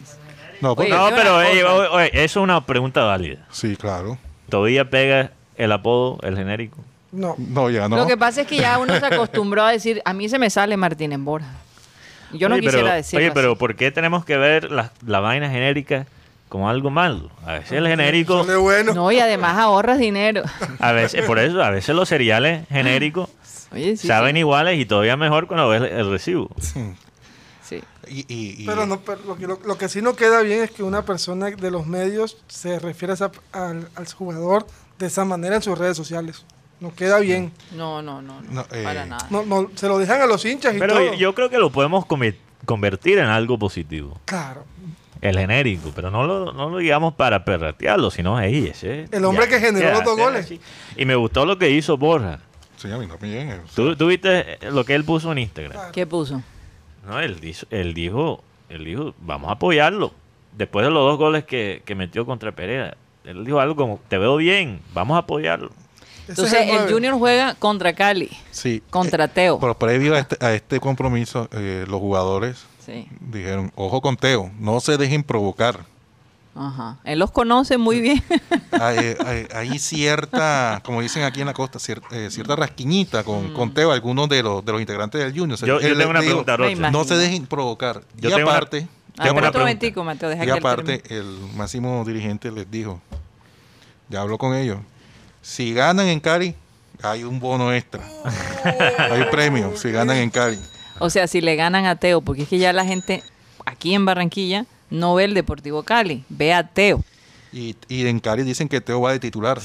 [0.62, 3.46] No, Oye, No, pero ey, oye, oye, eso es una pregunta válida.
[3.52, 4.18] sí, claro.
[4.50, 6.78] ¿Todavía pega el apodo, el genérico?
[7.12, 7.36] No.
[7.38, 7.96] No, ya no.
[7.98, 10.50] Lo que pasa es que ya uno se acostumbró a decir, a mí se me
[10.50, 11.48] sale Martínez Borja.
[12.34, 13.56] Yo no Oye, quisiera pero, decirlo Oye, pero.
[13.58, 16.06] ¿por qué tenemos que ver la, la vaina genérica
[16.50, 17.30] como algo malo?
[17.46, 18.94] A veces el genérico, Sale bueno.
[18.94, 20.44] No, y además ahorras dinero.
[20.80, 23.30] a veces, por eso, a veces los cereales genéricos
[23.72, 24.08] Oye, sí.
[24.08, 26.50] saben sí, iguales y todavía mejor cuando ves el recibo.
[27.64, 27.82] sí.
[28.08, 30.62] Y, y- y- Pero, no, pero lo, que, lo, lo que sí no queda bien
[30.64, 34.68] es que una persona de los medios se refiere a esa- al, al jugador
[35.00, 36.46] de esa manera en sus redes sociales.
[36.80, 37.52] No queda bien.
[37.76, 39.26] No, no, no, no, No, eh, para nada.
[39.32, 41.14] No, no, se lo dejan a los hinchas y Pero todo.
[41.16, 44.20] yo creo que lo podemos comi- convertir en algo positivo.
[44.26, 44.66] Claro.
[45.22, 49.06] El genérico, pero no lo, no lo digamos para perratearlo, sino ahí ese.
[49.12, 50.46] El hombre que generó los dos goles.
[50.46, 50.60] así.
[50.98, 52.40] Y me gustó lo que hizo Borja.
[52.78, 53.50] sí, a mí también.
[53.50, 55.92] eh, ¿Tú, tú viste lo que él puso en Instagram?
[55.92, 56.42] ¿Qué puso?
[57.08, 60.12] No, él, dijo- él dijo, él dijo, vamos a apoyarlo.
[60.58, 64.18] Después de los dos goles que, que metió contra Pereira, él dijo algo como, te
[64.18, 65.70] veo bien, vamos a apoyarlo.
[66.28, 66.92] Entonces, el.
[66.92, 68.82] Junior juega contra Cali, Sí.
[68.90, 69.60] contra eh, Teo.
[69.60, 74.52] Pero previo a este, a este compromiso, eh, los jugadores Sí, dijeron, ojo con Teo,
[74.60, 75.80] no se dejen provocar.
[76.56, 76.98] ajá.
[77.04, 78.24] Él los conoce muy bien.
[78.72, 83.54] hay, hay- hay cierta, como dicen aquí en la costa, cier- eh, cierta rasquiñita con,
[83.54, 85.58] con Teo, algunos de los, de los integrantes del Junior.
[85.60, 86.92] Yo, yo Él tengo una pregunta.
[86.92, 88.02] No se dejen provocar.
[88.18, 89.60] Yo y tengo una- aparte, Ah, Tengo una otro pregunta.
[89.60, 91.24] momentico, Mateo, deja y aparte el
[91.56, 93.00] máximo dirigente les dijo,
[94.10, 94.78] ya habló con ellos,
[95.42, 96.54] si ganan en Cali,
[97.02, 98.02] hay un bono extra.
[98.98, 100.60] hay un premio si ganan en Cali.
[101.00, 103.24] O sea, si le ganan a Teo, porque es que ya la gente
[103.66, 107.04] aquí en Barranquilla no ve el Deportivo Cali, ve a Teo.
[107.52, 109.60] Y, y en Cali dicen que Teo va de titular,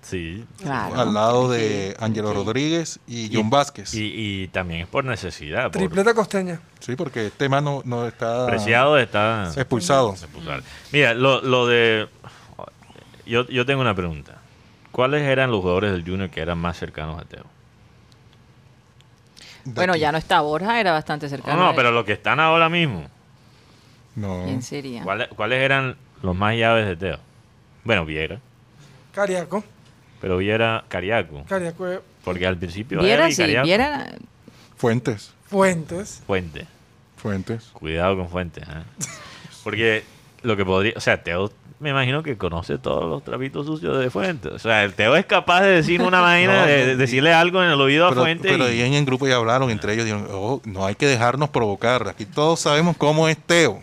[0.00, 0.42] Sí.
[0.62, 0.98] Claro.
[0.98, 3.92] al lado de Ángelo Rodríguez y John Vázquez.
[3.92, 4.12] Y,
[4.44, 5.64] y también es por necesidad.
[5.64, 6.62] Por Tripleta costeña.
[6.80, 10.14] Sí, porque este man no, no está Preciado está expulsado.
[10.14, 10.62] expulsado.
[10.92, 12.08] Mira, lo, lo de...
[13.26, 14.40] Yo, yo tengo una pregunta.
[14.92, 17.44] ¿Cuáles eran los jugadores del Junior que eran más cercanos a Teo?
[19.64, 20.00] Bueno, aquí.
[20.00, 21.56] ya no está Borja, era bastante No, cercano.
[21.62, 21.76] no, él.
[21.76, 23.06] pero los que están ahora mismo.
[24.16, 24.44] No.
[24.44, 25.02] ¿Quién sería?
[25.02, 27.18] ¿Cuáles, cuáles eran los más llaves de Teo?
[27.84, 28.40] Bueno, Viera.
[29.12, 29.62] Cariaco.
[30.20, 31.44] Pero Viera Cariaco.
[31.44, 31.88] Cariaco.
[31.88, 33.66] eh, Porque al principio Viera era y sí, Cariaco.
[33.66, 34.06] Viera...
[34.76, 35.32] Fuentes.
[35.46, 36.22] Fuentes.
[36.26, 36.66] Fuente.
[37.16, 37.64] Fuentes.
[37.72, 38.64] Cuidado con Fuentes.
[38.68, 38.82] ¿eh?
[39.64, 40.04] Porque
[40.42, 40.92] lo que podría...
[40.96, 44.52] O sea, Teo me imagino que conoce todos los trapitos sucios de Fuentes.
[44.52, 47.70] O sea, el Teo es capaz de decir una vaina, No, de, decirle algo en
[47.70, 48.50] el oído a Pero, Fuentes.
[48.50, 50.04] pero y- ahí en el grupo ya hablaron entre ellos.
[50.04, 52.08] Dijeron, "Oh, no hay que dejarnos provocar.
[52.08, 53.80] Aquí todos sabemos cómo es Teo.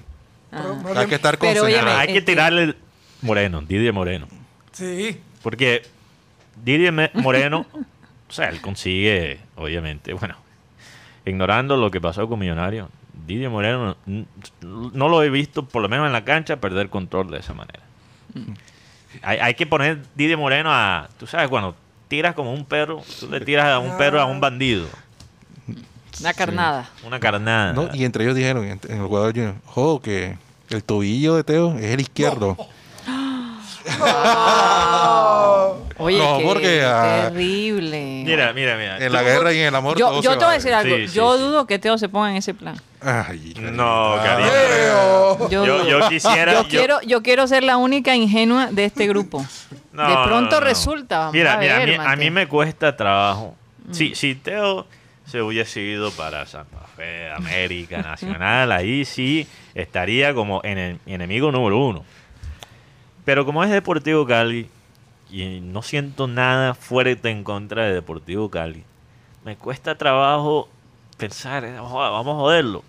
[0.51, 1.85] Pero más Hay que estar Pero, concentrado.
[1.87, 2.75] óyeme, hay que tirarle
[3.21, 4.27] Moreno, Didier Moreno.
[4.71, 5.19] Sí.
[5.41, 5.83] Porque
[6.63, 7.65] Didier Moreno,
[8.29, 10.35] o sea, él consigue, obviamente, bueno,
[11.25, 12.89] ignorando lo que pasó con Millonario,
[13.27, 13.95] Didier Moreno
[14.61, 17.79] no lo he visto, por lo menos en la cancha, perder control de esa manera.
[19.21, 21.75] Hay, hay que poner Didier Moreno a, tú sabes, cuando
[22.07, 24.87] tiras como un perro, tú le tiras a un perro a un bandido,
[26.19, 26.89] Una carnada.
[27.05, 27.73] una carnada.
[27.73, 27.89] ¿no?
[27.93, 30.37] Y entre ellos dijeron en, en el jugador junior, "Jo, que
[30.69, 32.57] el tobillo de Teo es el izquierdo.
[35.97, 38.23] Oye, No, qué porque, ah, terrible.
[38.25, 38.97] Mira, mira, mira.
[38.97, 40.57] En la guerra y en el amor yo todo yo se te voy a vale.
[40.57, 40.95] decir algo.
[40.97, 41.41] Sí, yo sí.
[41.43, 42.75] dudo que Teo se ponga en ese plan.
[43.01, 44.15] Ay, No.
[44.21, 45.49] Teo.
[45.49, 45.87] Yo, Yo, dudo.
[45.87, 46.53] yo quisiera...
[46.53, 49.45] Yo quiero, yo quiero ser la única ingenua de este grupo.
[49.93, 50.65] No, de pronto no, no.
[50.65, 52.17] resulta, vamos mira, a mira, ver, a, mí, a Mateo.
[52.17, 53.55] mí me cuesta trabajo.
[53.91, 54.87] Si, si Teo
[55.25, 61.77] se hubiese ido para Santa Fe, América, Nacional, ahí sí estaría como en enemigo número
[61.77, 62.03] uno.
[63.23, 64.69] Pero como es Deportivo Cali,
[65.31, 68.83] y no siento nada fuerte en contra de Deportivo Cali,
[69.43, 70.69] me cuesta trabajo
[71.17, 72.83] pensar, eh, "Joda, vamos a joderlo.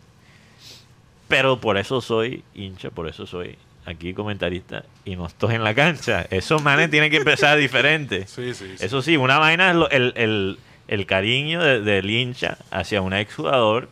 [1.29, 5.75] Pero por eso soy hincha, por eso soy aquí comentarista y no estoy en la
[5.75, 6.27] cancha.
[6.31, 8.27] Esos manes tienen que empezar diferente.
[8.27, 8.85] Sí, sí, sí.
[8.85, 13.13] Eso sí, una vaina es lo- el, el- el cariño de- del hincha hacia un
[13.13, 13.89] exjugador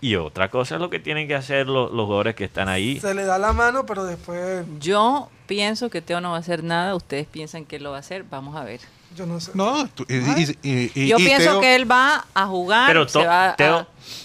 [0.00, 3.00] y otra cosa es lo que tienen que hacer los, los jugadores que están ahí.
[3.00, 6.62] Se le da la mano, pero después Yo pienso que Teo no va a hacer
[6.64, 6.94] nada.
[6.94, 8.24] Ustedes piensan que él lo va a hacer.
[8.30, 8.80] Vamos a ver.
[9.16, 9.52] yo no sé.
[9.54, 12.88] No, tú- y, y- y- y- Yo y pienso Teo- que él va a jugar.
[12.88, 13.54] Pero se to- a-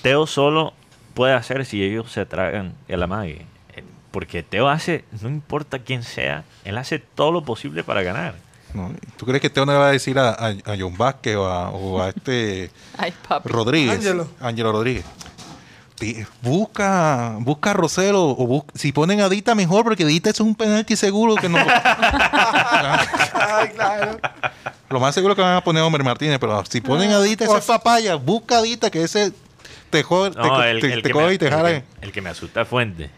[0.01, 0.73] Teo, solo
[1.13, 3.45] puede hacer si ellos se tragan el amague.
[3.75, 8.35] Eh, Porque Teo hace, no importa quién sea, él hace todo lo posible para ganar.
[8.73, 11.35] No, ¿Tú crees que Teo no le va a decir a, a, a John Vázquez
[11.35, 13.13] o a, o a este Ay.
[13.45, 13.95] Rodríguez?
[13.97, 14.27] Ángelo.
[14.39, 15.05] Ángelo Rodríguez.
[16.41, 20.55] Busca, busca a Rosero o bus- si ponen a Dita mejor porque Dita es un
[20.55, 21.57] penalti seguro que no.
[21.59, 21.67] Ay,
[23.75, 24.19] claro.
[24.89, 27.45] Lo más seguro que van a poner a Homer Martínez, pero si ponen a Dita
[27.45, 29.31] esa es papaya, busca a Dita que ese
[29.89, 31.69] te jode, te, No, el, te- el te que coge me, y te el jala.
[31.69, 33.09] que- el que me asusta es Fuente.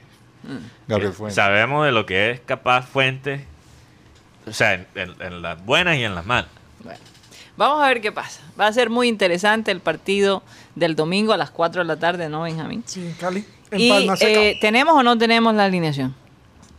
[0.88, 1.36] Gabriel Fuentes.
[1.36, 3.46] Sabemos de lo que es capaz Fuente.
[4.48, 6.50] O sea, en, en- en las buenas y en las malas.
[6.84, 7.00] Bueno,
[7.70, 8.42] vamos a ver qué pasa.
[8.60, 10.44] Va a ser muy interesante el partido
[10.76, 12.84] del domingo a las 4 de la tarde, ¿no, Benjamín?
[12.86, 13.46] Sí, en Cali.
[13.72, 14.32] En Y Palma Seca.
[14.42, 16.14] eh, ¿tenemos o no tenemos la alineación?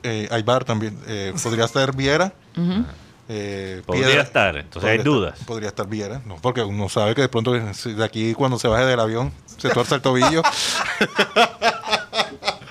[0.02, 0.98] Eh, Aybar también.
[1.06, 2.32] Eh, podría estar Viera.
[2.56, 2.84] Ujú.
[3.28, 4.22] eh, Podría Piedra.
[4.22, 5.38] estar, entonces Podría hay estar- dudas.
[5.46, 6.20] podría estar Viera.
[6.26, 9.70] No, porque uno sabe que de pronto de aquí cuando se baje del avión se
[9.70, 10.42] tuerza el tobillo.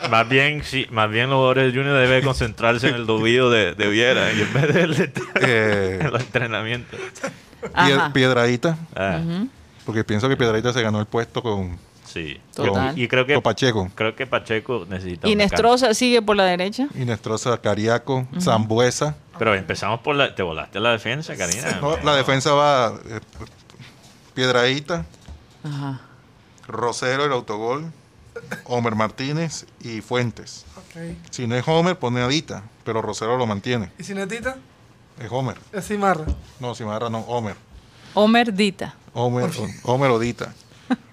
[0.10, 3.76] Más bien, sí, más bien los jugadores de Junior deben concentrarse en el tobillo de,
[3.76, 7.00] de Viera y en vez de Eh, en los entrenamientos.
[7.00, 7.32] Pie-
[7.74, 8.12] Ajá.
[8.14, 8.78] Piedradita.
[8.96, 9.20] Ah.
[9.86, 11.78] Porque pienso que Piedradita se ganó el puesto con,
[12.12, 12.42] Sí.
[12.54, 12.98] Total.
[13.00, 13.90] Y creo que con Pacheco.
[13.96, 16.88] creo que Pacheco necesita Nestroza sigue por la derecha.
[16.96, 19.14] Inestrosa, Cariaco, Zambuesa.
[19.14, 19.20] cancha.
[19.40, 21.80] Pero empezamos por la te volaste la defensa, Karina.
[21.82, 23.20] No, la defensa va eh,
[24.34, 25.06] Piedradita,
[25.64, 26.02] Ajá.
[26.68, 27.92] Rosero, el autogol,
[28.66, 30.66] Homer Martínez y Fuentes.
[31.30, 33.90] Si no es Homer, pone a Dita, pero Rosero lo mantiene.
[33.98, 34.58] ¿Y Cinetita?
[35.22, 35.56] Es Homer.
[35.72, 36.26] Es Cimarra.
[36.60, 37.56] No, agarra, no, Homer.
[38.16, 38.96] Homer Dita.
[39.14, 39.52] Homer,
[39.84, 40.54] Homer o Dita.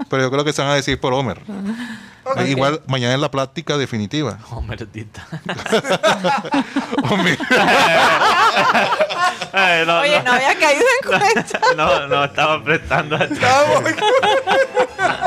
[0.09, 1.41] Pero yo creo que se van a decir por Homer.
[2.25, 2.41] Ok.
[2.47, 4.39] Igual mañana es la práctica definitiva.
[4.51, 5.27] Homerdita.
[7.11, 7.39] Homer.
[9.53, 11.61] Ay, no, Oye, no había caído en cuenta.
[11.77, 13.51] no, no, estaba prestando atención.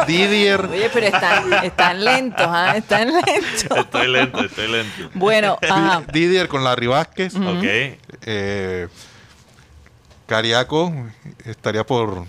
[0.07, 0.65] Didier.
[0.65, 2.77] Oye, pero están, están lentos, ¿ah?
[2.77, 3.77] Están lentos.
[3.77, 5.09] Estoy lento, estoy lento.
[5.13, 6.03] Bueno, ajá.
[6.11, 7.35] Didier con Larry Vázquez.
[7.35, 7.63] Ok.
[8.23, 8.87] Eh,
[10.27, 10.93] Cariaco
[11.45, 12.25] estaría por,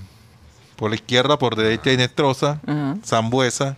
[0.76, 2.60] por la izquierda, por derecha Inestrosa.
[3.04, 3.76] Zambuesa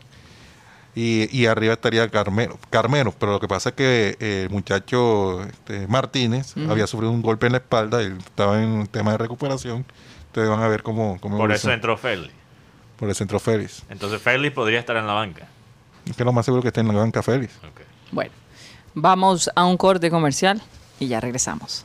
[0.95, 3.13] y, y arriba estaría Carmelo, Carmelo.
[3.19, 7.47] Pero lo que pasa es que eh, el muchacho este, Martínez había sufrido un golpe
[7.47, 9.85] en la espalda y estaba en un tema de recuperación.
[10.27, 12.33] Entonces van a ver cómo, cómo Por eso entró Félix.
[12.97, 13.83] Por el centro Félix.
[13.89, 15.47] Entonces Félix podría estar en la banca.
[16.07, 17.55] Es que lo más seguro que esté en la banca Félix.
[18.13, 18.33] Bueno,
[18.95, 20.61] vamos a un corte comercial
[21.01, 21.85] y ya regresamos.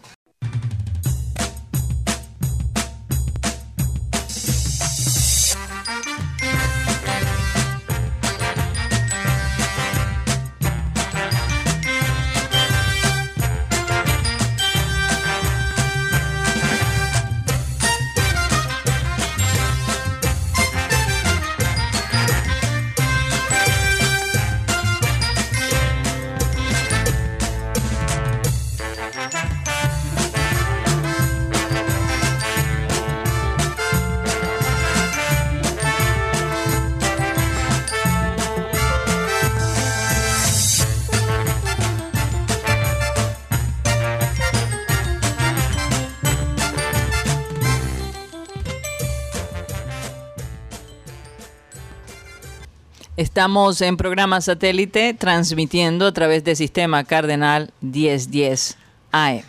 [53.39, 58.77] Estamos en programa satélite transmitiendo a través del sistema Cardenal 1010
[59.13, 59.43] AM.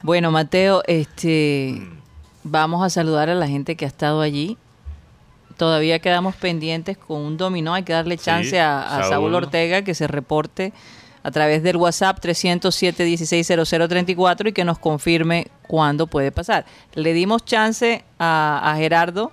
[0.00, 1.86] Bueno, Mateo, este
[2.44, 4.56] vamos a saludar a la gente que ha estado allí.
[5.58, 7.74] Todavía quedamos pendientes con un dominó.
[7.74, 9.10] Hay que darle Sí, chance a, a Saúl.
[9.10, 9.34] Saúl.
[9.34, 10.72] Ortega que se reporte
[11.22, 16.64] a través del WhatsApp 307-160034 y que nos confirme cuándo puede pasar.
[16.94, 19.30] Le dimos chance a, a Gerardo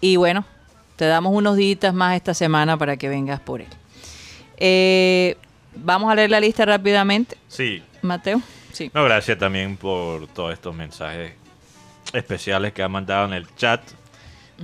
[0.00, 0.44] y bueno,
[0.98, 3.68] te damos unos días más esta semana para que vengas por él.
[4.58, 5.36] Eh,
[5.80, 7.80] Vamos a leer la lista rápidamente, Sí.
[8.02, 8.42] Mateo.
[8.72, 8.90] Sí.
[8.92, 11.34] No, gracias también por todos estos mensajes
[12.12, 13.80] especiales que han mandado en el chat.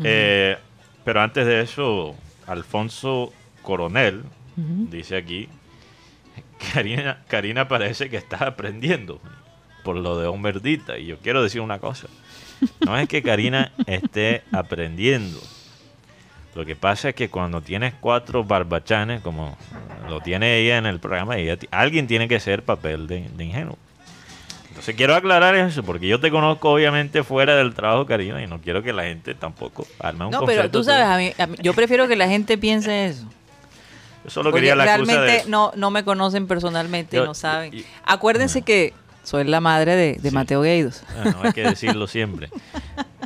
[0.02, 0.56] Eh,
[1.04, 2.16] pero antes de eso,
[2.48, 3.32] Alfonso
[3.62, 4.24] Coronel
[4.56, 5.48] dice aquí,
[6.72, 9.20] Karina, Karina parece que está aprendiendo
[9.84, 10.98] por lo de Homerdita.
[10.98, 12.08] Y yo quiero decir una cosa.
[12.84, 15.38] No es que Karina esté aprendiendo.
[16.54, 19.56] Lo que pasa es que cuando tienes cuatro barbachanes, como
[20.08, 23.76] lo tiene ella en el programa, ella alguien tiene que ser papel de, de ingenuo.
[24.68, 28.60] Entonces quiero aclarar eso, porque yo te conozco obviamente fuera del trabajo, Karina, y no
[28.60, 31.56] quiero que la gente tampoco arme un No, pero tú sabes, a mí, a mí-
[31.62, 33.24] yo prefiero que la gente piense eso.
[34.24, 35.50] Yo solo Porque quería la excusa realmente de...
[35.50, 37.74] no, no me conocen personalmente y no saben.
[37.74, 38.94] y- Acuérdense que
[39.24, 40.34] soy la madre de, de Sí.
[40.34, 41.02] Mateo Gueidos.
[41.08, 42.48] Ah, no hay que decirlo siempre.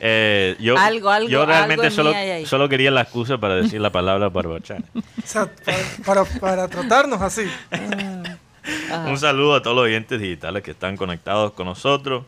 [0.00, 2.12] Eh, yo, Algo, algo, yo realmente algo solo,
[2.46, 4.84] solo quería la excusa para decir la palabra barbachana.
[4.94, 7.50] O sea, para, para, para tratarnos así.
[7.70, 9.06] Ajá.
[9.08, 12.24] Un saludo a todos los oyentes digitales que están conectados con nosotros.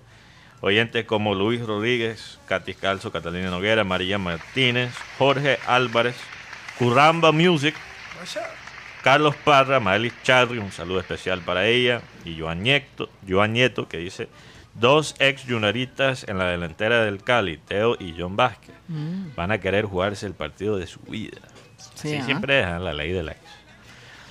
[0.62, 6.16] Oyentes como Luis Rodríguez, Katy Calzo, Catalina Noguera, María Martínez, Jorge Álvarez,
[6.78, 7.74] Curramba Music,
[9.02, 13.98] Carlos Parra, Maelis Charri, un saludo especial para ella, y Joan Nieto, Joan Nieto que
[13.98, 14.28] dice,
[14.74, 19.58] dos ex junaritas en la delantera del Cali, Teo y John Vázquez, Mm, van a
[19.58, 21.38] querer jugarse el partido de su vida.
[21.94, 22.24] sí, Así ajá.
[22.26, 22.78] siempre ¿eh?
[22.80, 23.38] la ley del ex.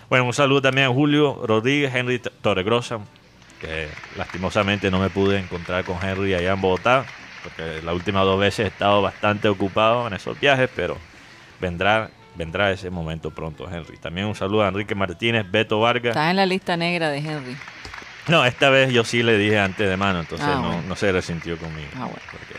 [0.10, 3.00] Bueno, un saludo también a Julio Rodríguez, Henry Torregrosa,
[3.62, 3.88] que
[4.18, 7.06] lastimosamente no me pude encontrar con Henry allá en Bogotá,
[7.44, 10.98] porque las últimas dos veces he estado bastante ocupado en esos viajes, pero
[11.62, 13.98] vendrá, vendrá ese momento pronto, Henry.
[13.98, 16.10] También un saludo a Enrique Martínez, Beto Vargas.
[16.12, 17.56] Estás en la lista negra de Henry.
[18.28, 20.84] No, esta vez yo sí le dije antes de mano, entonces Ah, no, bueno.
[20.88, 21.88] no se resintió conmigo.
[21.96, 22.20] Ah, bueno.
[22.32, 22.56] porque,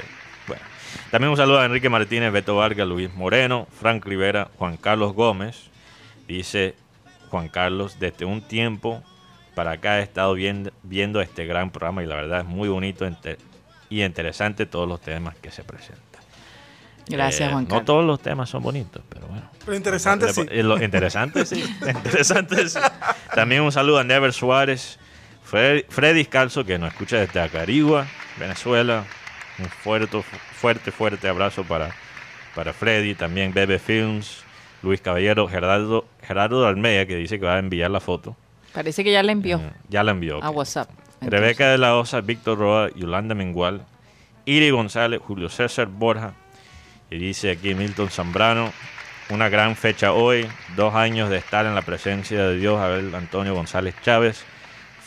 [0.49, 0.63] bueno.
[1.11, 5.69] También un saludo a Enrique Martínez, Beto Vargas, Luis Moreno, Frank Rivera, Juan Carlos Gómez.
[6.27, 6.75] Dice
[7.31, 9.03] Juan Carlos, desde un tiempo
[9.55, 13.07] para acá he estado viendo, viendo este gran programa y la verdad es muy bonito
[13.91, 16.01] y interesante todos los temas que se presentan.
[17.09, 17.85] Gracias, Eh, Juan No Carlos.
[17.87, 19.43] todos los temas son bonitos, pero bueno.
[19.65, 20.47] Pero interesante sí.
[20.63, 21.63] Lo interesante sí.
[21.87, 22.79] interesante sí.
[23.35, 24.99] También un saludo a Never Suárez,
[25.51, 28.07] Fred- Freddy Calzo, que nos escucha desde Acarigua,
[28.39, 29.05] Venezuela.
[29.59, 31.91] Un fuerte, fuerte, fuerte abrazo para,
[32.55, 33.15] para Freddy.
[33.15, 34.43] También Bebe Films,
[34.83, 38.37] Luis Caballero, Gerardo, Gerardo Almeida, que dice que va a enviar la foto.
[38.73, 40.43] Parece que ya la envió Eh, ya la envió.
[40.43, 40.51] a.
[40.51, 40.89] WhatsApp.
[41.21, 43.83] Rebeca de la Osa, Víctor Roa, Yolanda Mengual,
[44.47, 46.33] Iri González, Julio César Borja.
[47.11, 48.73] Y dice aquí Milton Zambrano,
[49.29, 50.47] una gran fecha hoy,
[50.77, 54.45] dos años de estar en la presencia de Dios, Abel Antonio González Chávez.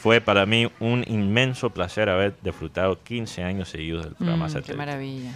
[0.04, 4.74] Fue para mí un inmenso placer haber disfrutado 15 años seguidos del programa Mm, qué
[4.74, 5.32] maravilla.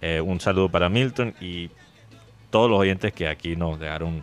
[0.00, 1.70] Eh, un saludo para Milton y
[2.50, 4.22] todos los oyentes que aquí nos dejaron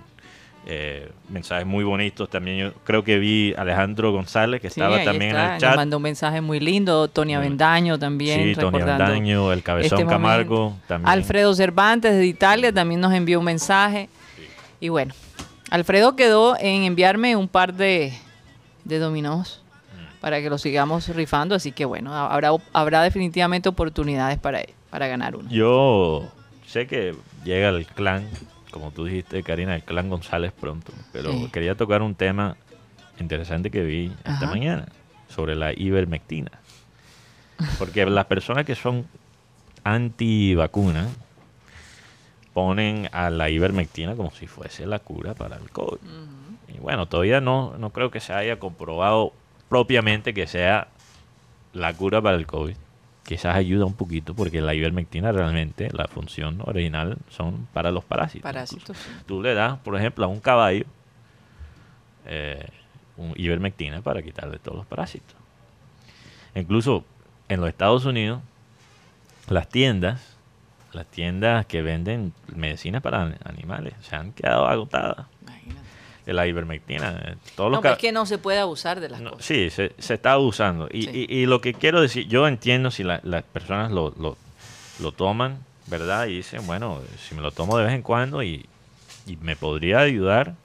[0.67, 2.29] eh, mensajes muy bonitos.
[2.29, 5.51] También yo creo que vi a Alejandro González, que Sí, estaba también está, en el
[5.53, 5.75] Nos chat.
[5.77, 7.07] mandó un mensaje muy lindo.
[7.07, 7.33] Tony.
[7.35, 8.43] Avendaño también.
[8.43, 10.55] Sí, Tony Avendaño, el Cabezón este Camargo.
[10.71, 10.81] momento.
[10.87, 11.09] También.
[11.09, 14.09] Alfredo Cervantes de Italia también nos envió un mensaje.
[14.81, 15.13] Y bueno,
[15.69, 18.11] Alfredo quedó en enviarme un par de,
[18.83, 19.61] de dominós.
[20.25, 21.53] Para que lo sigamos rifando.
[21.53, 25.47] Así que bueno, habrá, habrá definitivamente oportunidades para para ganar uno.
[25.51, 26.27] Yo
[26.65, 27.13] sé que
[27.43, 28.27] llega el clan,
[28.71, 30.91] como tú dijiste, Karina, el clan González pronto.
[31.13, 31.49] Pero Sí.
[31.53, 32.57] quería tocar un tema
[33.19, 34.87] interesante que vi esta mañana
[35.29, 36.49] sobre la ivermectina.
[37.77, 39.05] Porque las personas que son
[39.83, 41.07] anti-vacuna
[42.55, 45.99] ponen a la ivermectina como si fuese la cura para el COVID.
[46.75, 49.33] Y bueno, todavía no, no creo que se haya comprobado
[49.69, 50.87] propiamente que sea
[51.73, 52.75] la cura para el COVID.
[53.23, 58.43] Quizás ayuda un poquito porque la ivermectina realmente, la función original son para los parásitos.
[58.43, 58.97] Parásitos.
[58.97, 59.09] sí.
[59.25, 60.85] Tú le das, por ejemplo, a un caballo
[62.25, 62.67] eh,
[63.17, 65.35] un ivermectina para quitarle todos los parásitos.
[66.53, 67.03] Incluso
[67.49, 68.41] en los Estados Unidos,
[69.49, 70.35] las tiendas,
[70.93, 75.27] las tiendas que venden medicinas para an- animales, se han quedado agotadas.
[76.25, 77.21] De la ivermectina.
[77.25, 79.45] Eh, Todos No, los es que no se puede abusar de las no, cosas.
[79.45, 80.87] sí, se, se está usando.
[80.91, 81.27] Y, Sí.
[81.29, 84.35] y- y lo que quiero decir, yo entiendo si la- las personas lo, lo,
[84.99, 86.27] lo toman, ¿verdad?
[86.27, 88.65] Y dicen, bueno, si me lo tomo de vez en cuando y,
[89.27, 90.55] y me podría ayudar,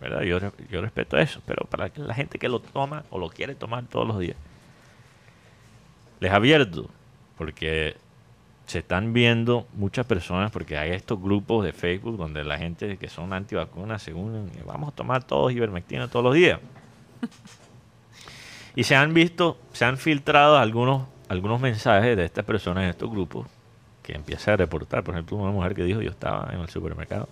[0.00, 0.22] ¿verdad?
[0.22, 0.38] Yo,
[0.70, 4.06] yo respeto eso, pero para la gente que lo toma o lo quiere tomar todos
[4.06, 4.36] los días,
[6.20, 6.88] les advierto,
[7.38, 7.96] porque
[8.66, 13.08] se están viendo muchas personas, porque hay estos grupos de Facebook donde la gente que
[13.08, 16.58] son antivacunas se unen y vamos a tomar todos ivermectina todos los días.
[18.74, 23.10] Y se han visto, se han filtrado algunos, algunos mensajes de estas personas en estos
[23.10, 23.46] grupos
[24.02, 25.02] que empieza a reportar.
[25.02, 27.28] Por ejemplo, una mujer que dijo yo estaba en el supermercado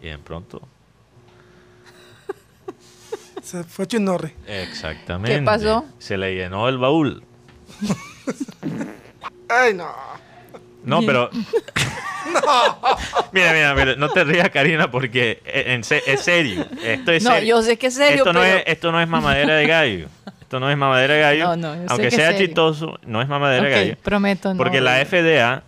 [0.00, 0.60] y de pronto...
[3.42, 4.34] Se fue Chinorre.
[4.46, 5.38] Exactamente.
[5.38, 5.84] ¿Qué pasó?
[5.98, 7.22] Se le llenó el baúl.
[9.48, 9.88] Ay, no.
[10.84, 11.30] No, pero...
[13.32, 16.66] mira, mira, mira, no te rías, Karina, porque en se- es serio.
[16.82, 17.56] Esto es No, serio.
[17.56, 20.06] yo sé que es serio, esto, no pero- es, esto no es mamadera de gallo.
[20.40, 21.56] Esto no es mamadera de gallo.
[21.56, 23.96] No, no, aunque sea chistoso, no es mamadera de gallo.
[24.02, 24.58] prometo no.
[24.58, 25.62] Porque la FDA,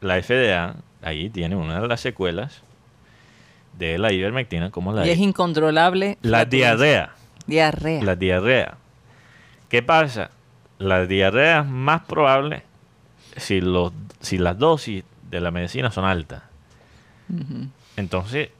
[0.00, 2.62] la FDA, ahí tiene una de las secuelas
[3.78, 6.18] de la ivermectina, como la, Y es incontrolable.
[6.22, 7.10] la diarrea.
[7.46, 8.02] Diarrea.
[8.02, 8.74] La diarrea.
[9.68, 10.30] ¿Qué pasa?
[10.78, 12.62] La diarrea es más probable
[13.36, 16.42] si, los, si las dosis de la medicina son altas.
[17.96, 18.50] Entonces,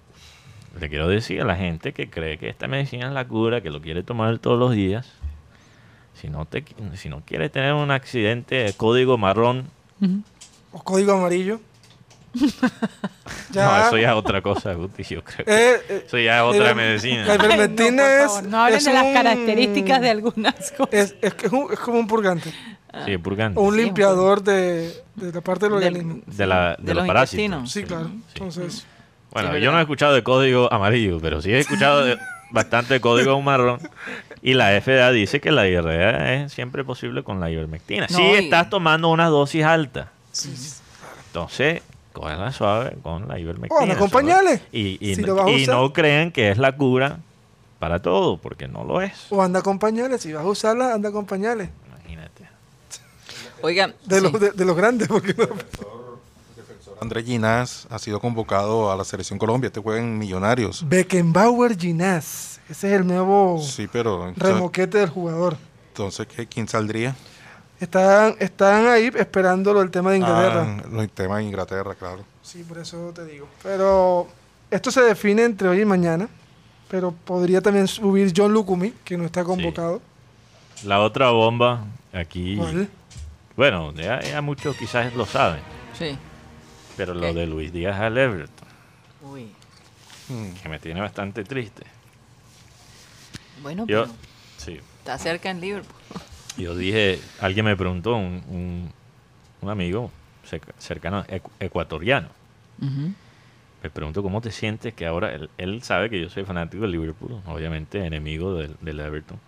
[0.78, 3.70] le quiero decir a la gente que cree que esta medicina es la cura, que
[3.70, 5.06] lo quiere tomar todos los días.
[6.14, 6.64] Si no, te,
[6.94, 9.70] si no quieres tener un accidente de código marrón.
[10.72, 11.60] O código amarillo.
[13.54, 15.44] no, eso ya es otra cosa, Guti, yo creo.
[15.44, 17.34] que Eh, eh, eso ya es otra la- La medicina.
[17.34, 18.48] ivermectina Ay, no, por es.
[18.50, 20.92] no hablen es de las un- características de algunas cosas.
[20.94, 22.52] Es, es, es, un- es como un purgante.
[23.04, 23.58] Sí, purgante.
[23.58, 26.22] O un Sí, limpiador de, de la parte del Del- organismo.
[26.26, 27.44] De, la, de, de los, los parásitos.
[27.44, 27.72] intestinos.
[27.72, 28.06] Sí, claro.
[28.08, 28.22] Sí.
[28.34, 28.86] Entonces,
[29.32, 32.18] Bueno, Sí, yo no he escuchado de código amarillo, pero sí he escuchado de-
[32.50, 33.78] bastante de código marrón.
[34.42, 38.06] Y la FDA dice que la diarrea es siempre posible con la ivermectina.
[38.10, 40.10] No, si y- estás tomando una dosis alta.
[41.28, 43.78] Entonces, cógela suave con la ivermectina.
[43.80, 44.60] O anda con pañales.
[44.72, 45.74] Y, y, Si lo vas a y usar.
[45.76, 47.18] no crean que es la cura
[47.78, 49.26] para todo, porque no lo es.
[49.30, 50.20] o anda con pañales.
[50.22, 51.70] Si vas a usarla, anda con pañales.
[51.88, 52.48] Imagínate.
[53.62, 54.22] Oigan, De, sí.
[54.22, 55.08] los, de, de los grandes.
[55.08, 55.48] Porque no-
[57.00, 59.68] Andrés Ginás ha sido convocado a la selección Colombia.
[59.68, 60.86] Este juega en Millonarios.
[60.86, 62.60] Beckenbauer Ginás.
[62.68, 65.56] Ese es el nuevo Sí, pero remoquete del jugador.
[65.88, 66.46] entonces ¿qué?
[66.46, 67.16] ¿quién saldría?
[67.80, 70.76] Están, están ahí esperándolo el tema de Inglaterra.
[70.84, 72.24] Ah, los temas de Inglaterra, claro.
[72.42, 73.48] Sí, por eso te digo.
[73.62, 74.28] Pero
[74.70, 76.28] esto se define entre hoy y mañana.
[76.90, 80.02] Pero podría también subir John Lucumi, que no está convocado.
[80.84, 82.56] La otra bomba aquí.
[82.56, 82.88] ¿Cuál?
[83.56, 85.60] Bueno, ya, ya muchos quizás lo saben,
[85.98, 86.16] Sí.
[86.96, 87.34] pero lo ¿Qué?
[87.34, 88.68] de Luis Díaz al Everton,
[89.22, 89.52] Uy.
[90.28, 90.52] Hmm.
[90.62, 91.82] que me tiene bastante triste.
[93.62, 94.14] Bueno, Yo, pero
[94.56, 96.00] sí, está cerca en Liverpool.
[96.56, 98.92] Yo dije, alguien me preguntó, un, un,
[99.60, 100.10] un amigo
[100.48, 102.28] cerca- cercano, ecu- ecuatoriano,
[103.82, 106.92] me preguntó cómo te sientes que ahora, él, él sabe que yo soy fanático del
[106.92, 109.38] Liverpool, obviamente enemigo del, del Everton.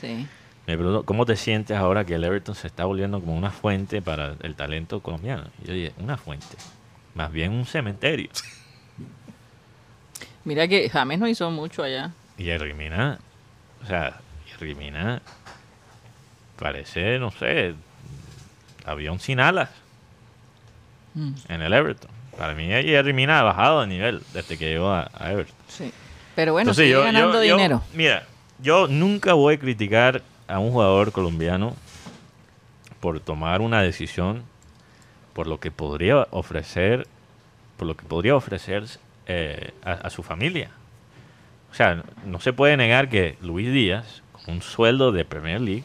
[0.00, 0.26] Sí.
[0.66, 4.02] Me preguntó, ¿cómo te sientes ahora que el Everton se está volviendo como una fuente
[4.02, 5.44] para el talento colombiano?
[5.62, 6.56] Y yo dije, una fuente,
[7.14, 8.28] más bien un cementerio.
[10.44, 12.12] Mira que James no hizo mucho allá.
[12.38, 13.18] Y Jerry Mina,
[13.82, 15.20] o sea, Jerry Mina
[16.58, 17.74] parece, no sé,
[18.84, 19.70] avión sin alas
[21.14, 22.10] Mm, en el Everton.
[22.36, 25.56] Para mí Jerry Mina ha bajado de nivel desde que llegó a, a Everton.
[25.68, 25.92] sí.
[26.34, 27.82] Pero bueno, Entonces sigue yo, ganando yo- yo- dinero.
[27.94, 28.26] mira,
[28.58, 31.74] yo nunca voy a criticar a un jugador colombiano
[33.00, 34.42] por tomar una decisión
[35.32, 37.06] por lo que podría ofrecer,
[37.78, 38.84] por lo que podría ofrecer
[39.26, 40.68] eh, a, a su familia.
[41.70, 45.84] O sea, no se puede negar que Luis Díaz, con un sueldo de Premier League,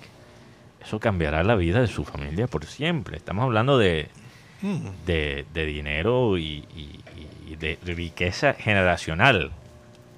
[0.84, 3.18] eso cambiará la vida de su familia por siempre.
[3.18, 4.10] Estamos hablando de,
[5.06, 7.00] de, de dinero y, y-
[7.52, 9.52] y de riqueza generacional.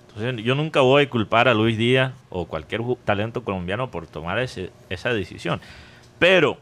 [0.09, 4.37] Entonces, yo nunca voy a culpar a Luis Díaz o cualquier talento colombiano por tomar
[4.39, 5.59] ese- esa decisión.
[6.19, 6.57] Pero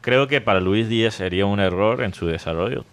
[0.00, 2.84] creo que para Luis Díaz sería un error en su desarrollo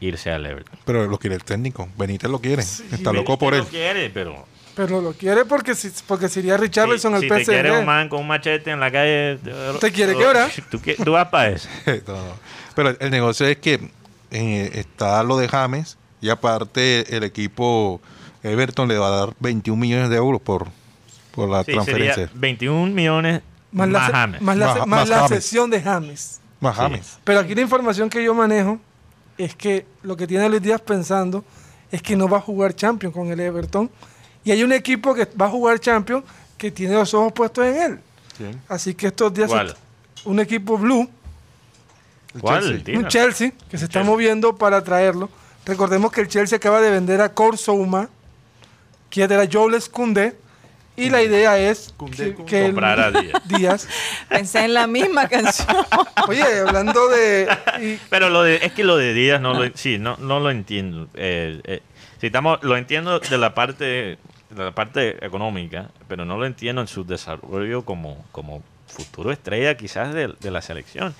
[0.00, 0.78] irse al Everton.
[0.84, 1.88] Pero lo quiere el técnico.
[1.96, 2.62] Benítez lo quiere.
[2.62, 3.60] Está loco por él.
[3.60, 4.44] lo quiere, pero
[4.76, 7.78] Pero lo quiere porque si, porque si iría Richarlison si, al si te quiere un
[7.78, 7.86] PSG.
[7.86, 9.38] man con un machete en la calle...
[9.80, 10.50] ¿Te quiere quebrar?
[10.70, 11.68] ¿Tú, tú vas para eso.
[12.06, 12.32] No, no.
[12.74, 13.90] Pero el, negocio es que
[14.30, 18.00] eh, está lo de James y aparte el equipo
[18.42, 20.66] Everton le va a dar 21 millones de euros por,
[21.32, 22.14] por la Sí, transferencia.
[22.26, 23.40] sería 21 millones
[23.72, 24.40] Más, más, la, se- James.
[24.42, 25.30] más la, Más- se- más más la James.
[25.44, 26.40] sesión de James.
[26.60, 26.82] Más Sí.
[26.82, 27.18] James.
[27.24, 28.78] Pero aquí la información que yo manejo
[29.38, 31.44] es que lo que tiene Luis Díaz pensando
[31.90, 33.90] es que no va a jugar Champions con el Everton.
[34.46, 36.22] Y hay un equipo que va a jugar Champions
[36.56, 37.98] que tiene los ojos puestos en él.
[38.38, 38.62] ¿Quién?
[38.68, 39.50] Así que estos días
[40.24, 41.10] un equipo blue,
[42.40, 42.62] ¿Cuál?
[42.62, 42.98] Chelsea.
[42.98, 44.04] Un Chelsea, que se está Chelsea.
[44.10, 45.28] moviendo para traerlo.
[45.64, 48.08] Recordemos que el Chelsea acaba de vender a Corsouma,
[49.10, 50.36] que era Jules Koundé,
[50.96, 53.42] y la idea es Koundé, que, que Comprar a Díaz.
[53.48, 53.88] Díaz.
[54.28, 55.76] Pensé en la misma canción.
[56.28, 57.48] Oye, hablando de...
[57.82, 60.50] y- Pero lo de, es que lo de Díaz no lo, sí, no, no lo
[60.52, 61.08] entiendo.
[61.14, 61.82] Eh, eh,
[62.20, 64.18] si estamos, lo entiendo de la parte
[64.54, 70.14] la parte económica, pero no lo entiendo en su desarrollo como, como futuro estrella quizás
[70.14, 71.14] de, de la selección.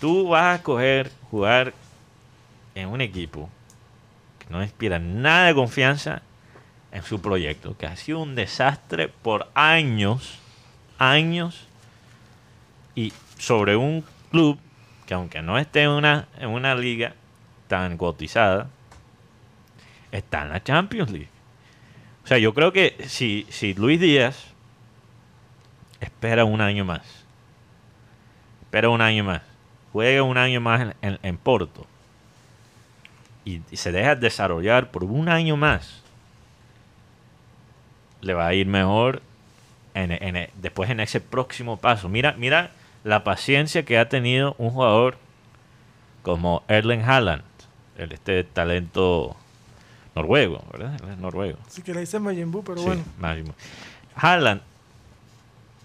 [0.00, 1.74] Tú vas a escoger jugar
[2.74, 3.50] en un equipo
[4.38, 6.22] que no inspira nada de confianza
[6.92, 10.38] en su proyecto, que ha sido un desastre por años,
[10.98, 11.66] años,
[12.94, 14.58] y sobre un club
[15.06, 17.14] que aunque no esté en una, en una liga
[17.66, 18.68] tan cotizada,
[20.12, 21.37] está en la Champions League.
[22.28, 24.48] O sea, yo creo que si, si Luis Díaz
[25.98, 27.24] espera un año más,
[28.60, 29.40] espera un año más,
[29.94, 31.86] juega un año más en, en- Porto
[33.46, 36.02] y, se deja desarrollar por un año más,
[38.20, 39.22] le va a ir mejor
[39.94, 42.10] en, después en ese próximo paso.
[42.10, 42.72] Mira, mira
[43.04, 45.16] la paciencia que ha tenido un jugador
[46.22, 47.42] como Erling Haaland,
[47.96, 49.34] este talento
[50.22, 50.94] noruego, ¿verdad?
[51.02, 51.58] Él es noruego.
[51.66, 53.02] Así que le hice Majin Buu, pero Sí, bueno.
[53.18, 53.54] máximo.
[54.16, 54.60] Haaland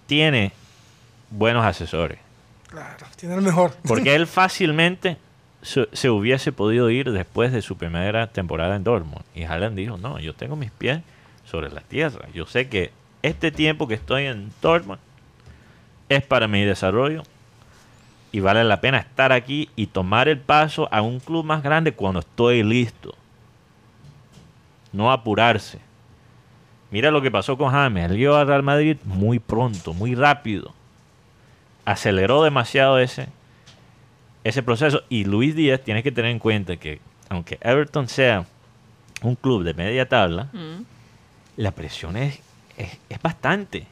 [0.08, 0.52] tiene
[1.30, 2.20] buenos asesores,
[2.70, 3.74] Claro, tiene el mejor.
[3.88, 5.18] porque él fácilmente
[5.62, 9.24] se, se hubiese podido ir después de su primera temporada en Dortmund.
[9.36, 11.02] Y Haaland dijo, no, yo tengo mis pies
[11.46, 12.28] sobre la tierra.
[12.34, 15.00] Yo sé que este tiempo que estoy en Dortmund
[16.10, 17.24] es para mi desarrollo
[18.32, 21.94] y vale la pena estar aquí y tomar el paso a un club más grande
[21.94, 23.16] cuando estoy listo.
[24.94, 25.80] No apurarse.
[26.92, 28.12] Mira lo que pasó con James.
[28.12, 30.74] Él llegó al Real Madrid muy pronto, muy rápido.
[31.86, 33.28] Aceleró demasiado ese,
[34.44, 35.02] ese proceso.
[35.10, 38.46] Y Luis Díaz tiene que tener en cuenta que, aunque Everton sea
[39.22, 40.84] un club de media tabla, Mm.
[41.58, 42.40] la presión es,
[42.78, 43.88] es, es bastante.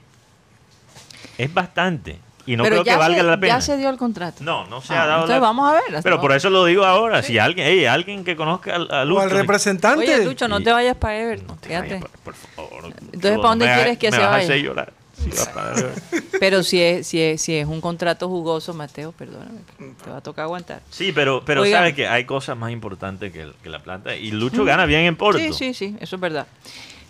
[1.37, 2.19] Es bastante.
[2.51, 3.53] Y no Pero creo que valga se, la pena.
[3.55, 4.43] Ya se dio el contrato.
[4.43, 6.03] No, no se Ah, ha dado entonces la- vamos a ver.
[6.03, 7.23] Pero por eso lo digo ahora.
[7.23, 9.99] Si alguien, hey, alguien que conozca al- a, O Lucho, al representante.
[10.15, 11.47] Oye, Lucho, no te vayas para Everton.
[11.47, 11.87] No te quédate.
[11.95, 12.93] vayas, por, por favor.
[13.13, 14.55] Entonces, ¿para dónde me quieres que me se vas a vaya?
[14.57, 14.93] llorar.
[15.23, 15.29] Sí.
[16.39, 19.59] Pero si es, si, es, si es un contrato jugoso, Mateo, perdóname,
[20.03, 20.81] te va a tocar aguantar.
[20.89, 21.79] Sí, pero, pero Oigan.
[21.81, 24.15] sabes que hay cosas más importantes que, el- que la planta.
[24.15, 25.39] Y Lucho gana bien en Porto.
[25.39, 26.47] Sí, sí, sí, eso es verdad.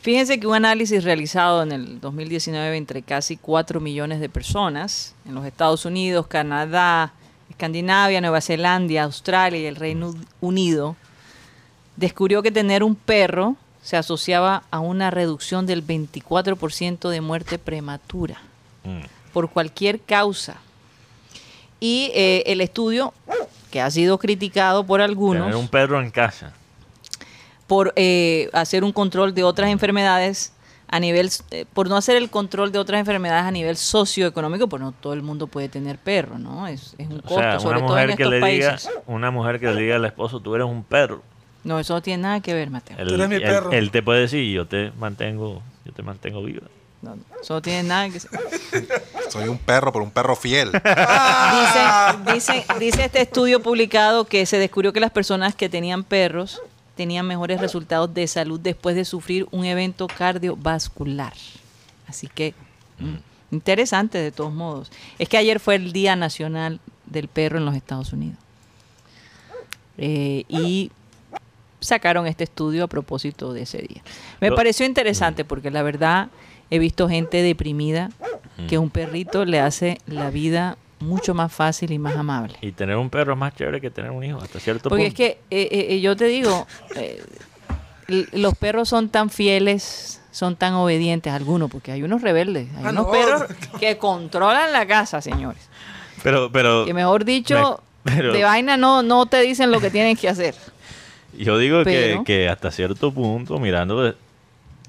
[0.02, 5.36] Fíjense que un análisis realizado en el 2019 entre casi 4 millones de personas en
[5.36, 7.14] los Estados Unidos, Canadá,
[7.50, 10.96] Escandinavia, Nueva Zelanda, Australia y el Reino Unido
[11.98, 18.42] descubrió que tener un perro se asociaba a una reducción del 24% de muerte prematura
[18.84, 19.02] Mm.
[19.34, 20.56] por cualquier causa.
[21.80, 23.14] Y eh, el estudio,
[23.70, 26.54] que ha sido criticado por algunos, Tener un perro en casa.
[27.72, 30.52] Por eh, hacer un control de otras enfermedades
[30.90, 34.82] a nivel, eh, por no hacer el control de otras enfermedades a nivel socioeconómico, pues
[34.82, 36.68] no todo el mundo puede tener perro, ¿no?
[36.68, 38.70] Es, es un O costo, sea, sobre una todo en mujer, que estos le diga,
[38.72, 38.92] países.
[39.08, 41.22] una mujer que le diga al esposo, tú eres un perro.
[41.64, 42.98] No, eso no tiene nada que ver, Mateo.
[43.00, 43.72] Él, eres mi él- perro.
[43.72, 46.68] él te puede decir, yo te mantengo, yo te mantengo viva.
[47.02, 48.20] No, no, eso no tiene nada que
[49.30, 50.72] Soy un perro, pero un perro fiel.
[52.34, 56.62] Dice, dice, dice este estudio publicado que se descubrió que las personas que tenían perros
[57.02, 61.34] tenían mejores resultados de salud después de sufrir un evento cardiovascular.
[62.08, 62.54] Así que,
[63.00, 63.16] mm,
[63.56, 64.92] interesante de todos modos.
[65.18, 68.38] Es que ayer fue el Día Nacional del Perro en los Estados Unidos.
[69.98, 70.92] Eh, y
[71.80, 74.04] sacaron este estudio a propósito de ese día.
[74.40, 76.30] Me Lo- pareció interesante porque la verdad
[76.70, 78.12] he visto gente deprimida
[78.70, 82.56] que un perrito le hace la vida mucho más fácil y más amable.
[82.62, 85.14] Y tener un perro es más chévere que tener un hijo, hasta cierto Porque es
[85.14, 85.18] punto.
[85.18, 87.22] que eh, eh, yo te digo, eh,
[88.08, 92.90] los perros son tan fieles, son tan obedientes, algunos, porque hay unos rebeldes, hay Ah,
[92.90, 93.12] unos no.
[93.12, 93.44] perros
[93.80, 95.70] que controlan la casa, señores.
[96.24, 99.90] Pero, pero Que mejor dicho, Me- pero- de vaina no, no te dicen lo que
[99.90, 100.56] tienen que hacer.
[101.38, 104.16] yo digo que, pero- que hasta cierto punto, mirando de,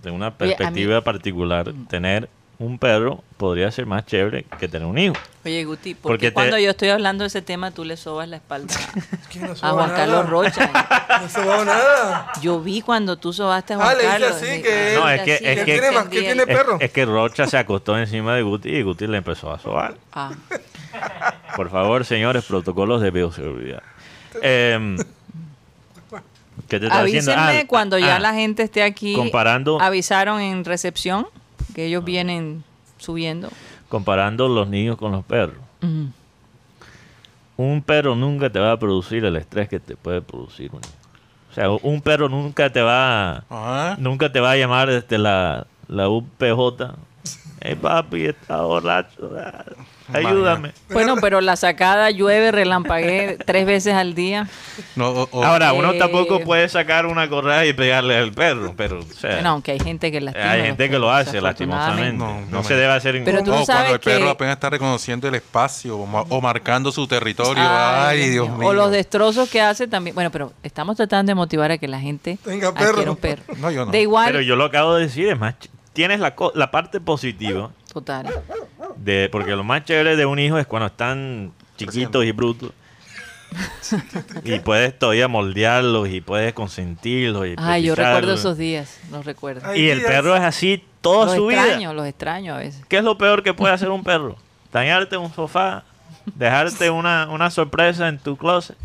[0.03, 2.29] de una mí- perspectiva particular, tener
[2.59, 5.15] un perro podría ser más chévere que tener un hijo.
[5.45, 8.29] Oye, Guti, porque, Porque te- cuando yo estoy hablando de ese tema, tú le sobas
[8.29, 8.73] la espalda
[9.41, 9.97] no a Juan nada.
[9.97, 10.71] Carlos Rocha.
[11.21, 12.33] No soba nada.
[12.41, 14.31] Yo vi cuando tú sobaste a Juan Ah, le Carlos.
[14.33, 16.47] así, sí, que- No, es que- así, es que tiene más- que entendí tiene Es,
[16.59, 16.77] perro.
[16.79, 19.95] es que Rocha se acostó encima de Guti y Guti le empezó a sobar.
[20.13, 20.31] Ah.
[21.57, 23.83] Por favor, señores, protocolos de bioseguridad.
[24.41, 24.97] Em,
[26.69, 26.87] ¿Qué te?
[26.91, 29.15] Avísenme Ah, cuando ya ah, la gente esté aquí.
[29.15, 31.27] comparando- Avisaron en recepción
[31.75, 32.65] que ellos vienen
[32.99, 33.49] subiendo.
[33.89, 35.57] Comparando los niños con los perros.
[37.57, 40.95] Un perro nunca te va a producir el estrés que te puede producir un niño.
[41.51, 43.45] O sea, un perro nunca te va,
[43.99, 46.95] nunca te va a llamar desde la, la UPJ.
[47.65, 49.31] Hey papi, está borracho.
[50.13, 50.73] Ayúdame.
[50.91, 54.49] Bueno, pero la sacada llueve, relampaguee tres veces al día.
[54.97, 58.75] no, o- o- Ahora, uno Eh, tampoco puede sacar una correa y pegarle al perro,
[58.77, 60.51] pero o sea, Bueno, aunque hay gente que lastima.
[60.51, 62.17] hay gente que lo hace lastimosamente.
[62.19, 64.55] No, No, no se me- debe hacer en Pero tú sabes cuando el perro apenas
[64.55, 67.63] está reconociendo el espacio o, ma- o marcando su territorio.
[67.65, 68.69] Ay, Ay, Dios mío.
[68.69, 70.15] O los destrozos que hace también.
[70.15, 73.09] Bueno, pero estamos tratando de motivar a que la gente Tenga perro.
[73.09, 73.45] un perro.
[73.59, 73.93] No, yo no.
[73.93, 74.27] De igual.
[74.27, 75.55] Pero yo lo acabo de decir, es más,
[75.93, 78.29] tienes la, co- la parte positiva, Total.
[78.97, 82.71] de porque lo más chévere de un hijo es cuando están chiquitos y brutos.
[84.45, 87.47] y puedes todavía moldearlos y puedes consentirlos.
[87.47, 88.99] Y Ay, yo recuerdo esos días.
[89.11, 89.61] Los recuerdo.
[89.69, 90.11] Ay, Y el días.
[90.11, 91.93] perro es así toda los su extraño, vida.
[91.93, 92.83] los extraño a veces.
[92.89, 94.37] ¿Qué es lo peor que puede hacer un perro?
[94.73, 95.85] Dañarte un sofá,
[96.35, 98.77] dejarte una, una sorpresa en tu closet,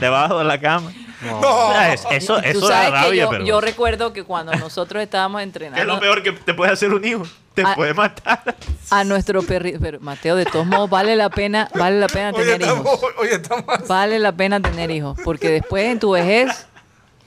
[0.00, 0.92] debajo de la cama.
[1.30, 4.22] O sea, es- eso Tú eso da sabes que rabia, yo, pero yo recuerdo que
[4.24, 7.22] cuando nosotros estábamos ¿qué es entrenando lo peor que te puede hacer un hijo?
[7.54, 7.72] Te Ah.
[7.74, 8.54] puede matar.
[8.90, 12.60] a nuestro perrito, pero Mateo, de todos modos vale la pena, vale la pena tener
[12.60, 13.02] estamos, hijos.
[13.30, 13.64] estamos.
[13.88, 16.66] Vale la pena tener hijos, porque después en tu vejez,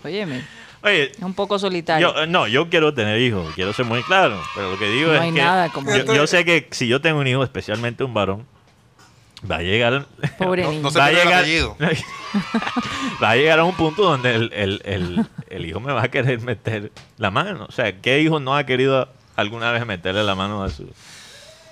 [0.04, 0.46] óyeme,
[0.82, 2.14] Oye, es un poco solitario.
[2.14, 5.10] Yo, eh, no, yo quiero tener hijos, quiero ser muy claro, pero lo que digo
[5.10, 6.16] No es hay que nada como yo, hijos.
[6.16, 8.46] yo sé que si yo tengo un hijo, especialmente un varón,
[9.50, 10.06] va a llegar
[10.38, 11.78] Pobre No- no se va a el llegar apellido.
[13.24, 16.08] va a llegar a un punto donde el, el- el- el hijo me va a
[16.10, 17.66] querer meter la mano.
[17.68, 20.88] O sea, ¿qué hijo no ha querido alguna vez meterle la mano a su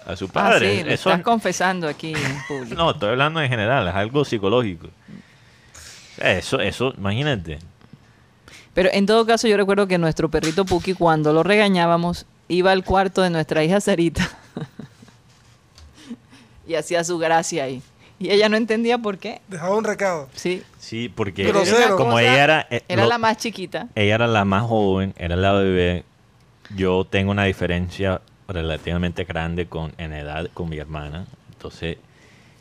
[0.05, 0.77] a su Ah, padre?
[0.77, 2.75] sí, lo Eso estás confesando aquí en público.
[2.75, 4.87] no, estoy hablando en general, es algo psicológico.
[6.17, 7.59] Eso, eso, imagínate.
[8.73, 12.83] Pero en todo caso, yo recuerdo que nuestro perrito Puki, cuando lo regañábamos, iba al
[12.83, 14.36] cuarto de nuestra hija Sarita
[16.67, 17.81] y hacía su gracia ahí.
[18.19, 19.41] Y ella no entendía por qué.
[19.47, 20.27] Dejaba un recado.
[20.33, 23.87] Sí, Sí, porque Pero como ella era, eh, era lo- la más chiquita.
[23.93, 26.03] ella era la más joven, era la bebé.
[26.75, 31.25] Yo tengo una diferencia relativamente grande con en edad con mi hermana.
[31.53, 31.97] Entonces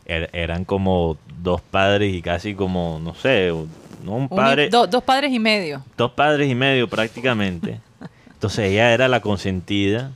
[0.06, 3.70] er- eran como dos padres y casi como no sé, un-
[4.04, 5.82] no un Un- padre, do- dos padres y medio.
[5.96, 7.80] dos padres y medio prácticamente.
[8.34, 10.10] Entonces ella era la consentida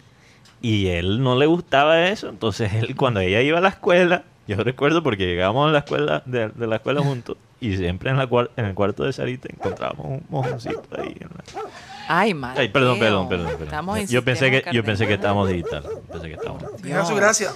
[0.63, 2.29] y él no le gustaba eso.
[2.29, 6.23] Entonces él cuando ella iba a la escuela, yo recuerdo porque llegábamos a la escuela
[6.27, 10.07] de, de la escuela juntos y siempre en, la en el cuarto de Sarita encontrábamos
[10.07, 11.17] un mojoncito ahí.
[11.21, 11.63] en la-
[12.09, 12.63] Ay, madre.
[12.63, 13.53] Ay, perdón, perdón, perdón.
[13.59, 14.07] perdón.
[14.09, 15.85] Yo pensé que yo pensé que estábamos digital.
[16.11, 16.65] Pensé que estábamos.
[16.83, 17.51] Deja su gracia.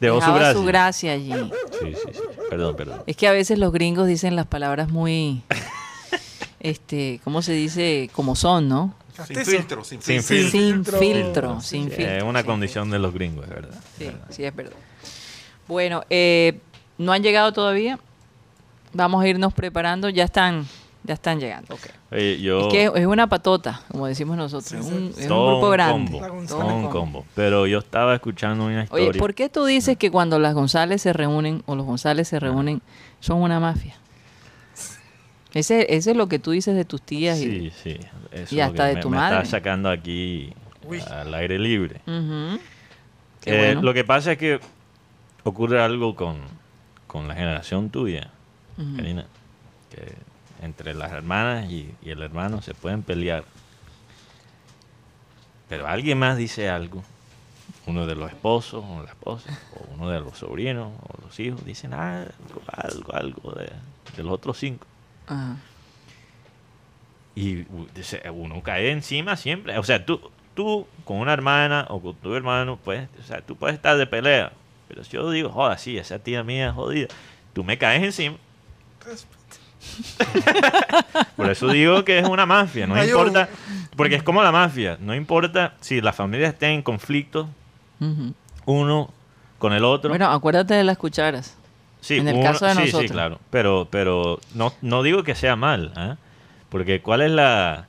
[0.00, 0.54] Dejó su Dejaba gracia.
[0.60, 1.32] su gracia allí.
[1.78, 2.20] Sí, sí, sí.
[2.48, 3.02] Perdón, perdón.
[3.06, 5.42] Es que a veces los gringos dicen las palabras muy,
[6.60, 8.08] este, ¿cómo se dice?
[8.12, 8.94] Como son, ¿no?
[9.26, 10.50] Sin filtro, sin Sin filtro.
[10.50, 10.98] Sin filtro.
[10.98, 12.26] filtro, sin Es filtro.
[12.26, 12.46] una sí.
[12.46, 13.80] condición de los gringos, es verdad.
[13.98, 14.76] Sí, sí, es verdad.
[15.68, 16.58] Bueno, eh,
[16.98, 17.98] no han llegado todavía.
[18.92, 20.08] Vamos a irnos preparando.
[20.10, 20.66] Ya están,
[21.04, 21.74] ya están llegando.
[21.74, 21.80] ok.
[22.12, 24.84] Oye, yo Es que es una patota, como decimos nosotros.
[24.84, 26.18] Sí, un- es todo un grupo un grande.
[26.18, 27.24] combo, Todo un combo.
[27.34, 29.08] Pero yo estaba escuchando una historia.
[29.10, 32.38] Oye, ¿por qué tú dices que cuando las González se reúnen o los González se
[32.38, 32.82] reúnen
[33.20, 33.94] son una mafia?
[35.54, 37.38] Ese, ese es lo que tú dices de tus tías.
[37.38, 38.00] y- Sí, sí.
[38.32, 39.36] Eso y es lo hasta que de me, tu me madre.
[39.38, 40.52] está sacando aquí
[40.84, 41.00] Uy.
[41.00, 42.00] al aire libre.
[42.06, 42.58] Eh,
[43.44, 43.82] bueno.
[43.82, 44.60] Lo que pasa es que
[45.44, 46.38] ocurre algo con,
[47.06, 48.30] con la generación tuya.
[48.96, 49.26] Karina,
[49.90, 50.14] que
[50.64, 53.44] entre las hermanas y, y el hermano se pueden pelear.
[55.68, 57.02] Pero alguien más dice algo,
[57.86, 61.64] uno de los esposos o la esposa, o uno de los sobrinos o los hijos,
[61.64, 62.30] dicen algo,
[62.66, 63.70] algo, algo de,
[64.16, 64.86] de los otros cinco.
[65.26, 65.56] Ajá.
[67.34, 67.64] Y
[68.32, 69.78] uno cae encima siempre.
[69.78, 70.20] O sea, tú,
[70.54, 74.06] tú con una hermana o con tu hermano, pues, o sea, tú puedes estar de
[74.06, 74.52] pelea.
[74.88, 77.08] Pero si yo digo, joda, sí, esa tía mía es jodida,
[77.54, 78.36] tú me caes encima.
[81.36, 83.48] Por eso digo que es una mafia, no Hay importa,
[83.96, 87.48] porque es como la mafia, no importa si las familias estén en conflicto
[88.00, 88.32] Ujú.
[88.66, 89.10] uno
[89.58, 90.10] con el otro.
[90.10, 91.56] Bueno, acuérdate de las cucharas.
[92.02, 93.02] Sí, En el uno- caso de sí, nosotros.
[93.02, 93.38] Sí, claro.
[93.50, 96.16] Pero, pero no, no digo que sea mal, ¿ah?
[96.68, 97.86] Porque cuál es la,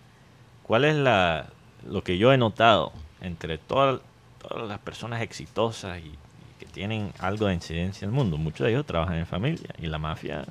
[0.64, 1.47] cuál es la,
[1.86, 3.99] lo que yo he notado entre todas,
[4.39, 6.18] todas las personas exitosas y, y
[6.59, 8.38] que tienen algo de incidencia en el mundo.
[8.38, 10.45] Muchos de ellos trabajan en familia y la mafia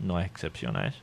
[0.00, 0.98] no es excepción a eso.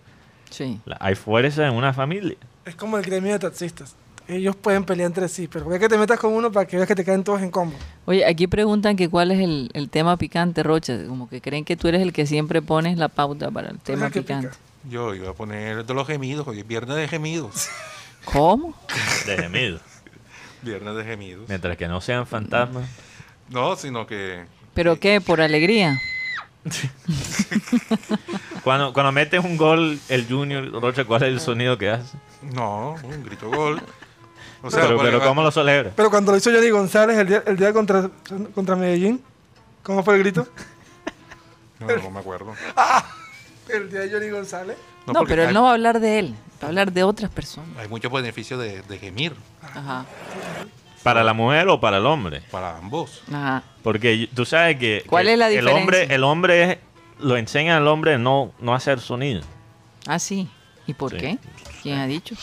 [0.49, 0.79] Sí.
[0.85, 2.37] La- hay fuerza en una familia.
[2.65, 3.95] Es como el gremio de taxistas.
[4.28, 6.88] Ellos pueden pelear entre sí, pero ¿por qué te metas con uno para que veas
[6.88, 7.76] que te caen todos en combo?
[8.05, 10.97] Oye, aquí preguntan que cuál es el, el tema picante, Rocha.
[11.07, 14.09] Como que creen que tú eres el que siempre pones la pauta para el tema
[14.11, 14.47] que picante.
[14.49, 14.59] pica.
[14.89, 17.67] Yo iba a poner el de los gemidos, hoy es viernes de gemidos.
[18.26, 18.74] ¿Cómo?
[19.26, 19.80] De gemido.
[20.61, 21.49] Viernes de gemidos.
[21.49, 22.86] Mientras que no sean fantasmas.
[23.49, 25.21] No, sino que ¿Pero qué?
[25.21, 25.99] ¿Por alegría?
[28.63, 32.17] Cuando, cuando metes un gol, el Junior, Rocha, ¿cuál es el sonido que hace?
[32.53, 33.82] No, un grito gol.
[34.64, 35.91] O pero, ¿cómo lo celebra?
[35.95, 38.09] Pero cuando lo hizo Johnny González el día, el día contra,
[38.55, 39.22] contra Medellín,
[39.84, 40.47] ¿cómo fue el grito?
[41.80, 42.53] No, no me acuerdo.
[43.68, 44.78] El día de Johnny González.
[45.05, 47.30] No, pero él hay, no va a hablar de él, va a hablar de otras
[47.30, 47.70] personas.
[47.78, 50.05] hay muchos beneficios de, de gemir Ajá,
[51.01, 52.41] ¿Para la mujer o para el hombre?
[52.51, 53.22] para ambos.
[53.28, 53.64] ajá.
[53.84, 56.16] Porque tú sabes que, ¿Cuál que es la el hombre, diferencia?
[56.16, 56.78] el hombre es-
[57.20, 59.41] lo enseña al hombre no, no hacer sonido.
[60.07, 60.47] Ah, sí.
[60.88, 61.18] ¿Y por Sí.
[61.18, 61.38] qué?
[61.82, 62.36] ¿Quién ha dicho?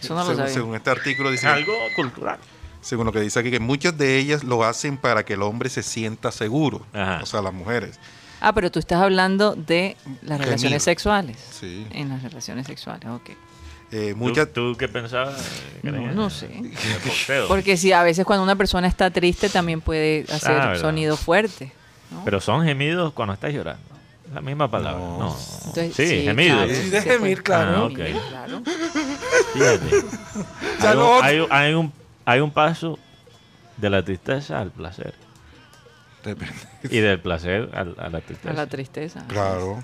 [0.00, 2.38] Eso no lo según, este artículo dice, Algo cultural.
[2.80, 5.68] según lo que dice aquí, que muchas de ellas lo hacen para que el hombre
[5.68, 6.86] se sienta seguro.
[6.92, 7.20] Ajá.
[7.22, 7.98] O sea, las mujeres.
[8.40, 11.36] Ah, pero tú estás hablando de las relaciones sexuales.
[11.50, 11.86] Sí.
[11.90, 13.30] En las relaciones sexuales, ok.
[13.90, 15.34] Eh, ¿Tú, muchas, tú qué pensabas?
[15.82, 16.12] No, Karina?
[16.12, 16.48] no sé.
[17.48, 21.72] Porque si a veces cuando una persona está triste también puede hacer Ah, sonido fuerte.
[22.10, 22.22] ¿no?
[22.24, 23.82] Pero son gemidos cuando estás llorando.
[24.34, 25.00] La misma palabra.
[25.00, 25.18] No.
[25.18, 25.36] No.
[25.66, 27.86] Entonces, sí, claro, Sí, de se gemir, claro.
[27.90, 27.94] Ah,
[28.30, 28.62] claro.
[29.54, 30.04] Fíjate.
[30.86, 31.92] Hay, un, hay un- hay un,
[32.24, 32.98] hay un paso
[33.76, 35.14] de la tristeza al placer.
[36.24, 36.54] depende.
[36.84, 38.50] Y del placer al- a la tristeza.
[38.50, 39.24] A la tristeza.
[39.28, 39.82] Claro.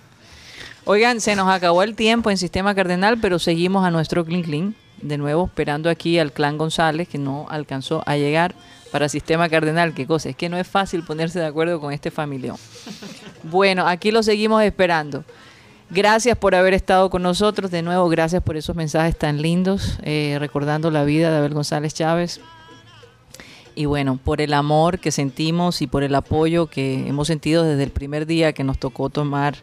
[0.85, 4.75] Oigan, se nos acabó el tiempo en Sistema Cardenal, pero seguimos a nuestro Clean Clean.
[5.01, 8.55] De nuevo, esperando aquí al clan González, que no alcanzó a llegar
[8.95, 9.93] para Sistema Cardenal.
[9.93, 12.57] Qué cosa, es que no es fácil ponerse de acuerdo con este familión.
[13.43, 15.25] Bueno, aquí lo seguimos esperando.
[15.91, 17.73] Gracias por haber estado con nosotros.
[17.73, 21.93] De nuevo, gracias por esos mensajes tan lindos, eh, recordando la vida de Abel González
[21.93, 22.41] Chávez.
[23.75, 27.83] Y bueno, por el amor que sentimos y por el apoyo que hemos sentido desde
[27.83, 29.57] el primer día que nos tocó tomar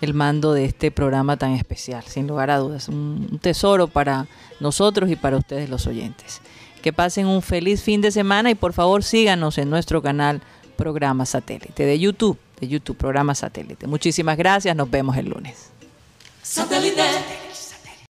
[0.00, 2.88] el mando de este programa tan especial, sin lugar a dudas.
[2.88, 4.28] Un un tesoro para
[4.60, 6.40] nosotros y para ustedes los oyentes.
[6.86, 10.40] Que pasen un feliz fin de semana y por favor síganos en nuestro canal
[10.76, 13.88] Programa Satélite de YouTube, de YouTube Programa Satélite.
[13.88, 15.72] Muchísimas gracias, nos vemos el lunes.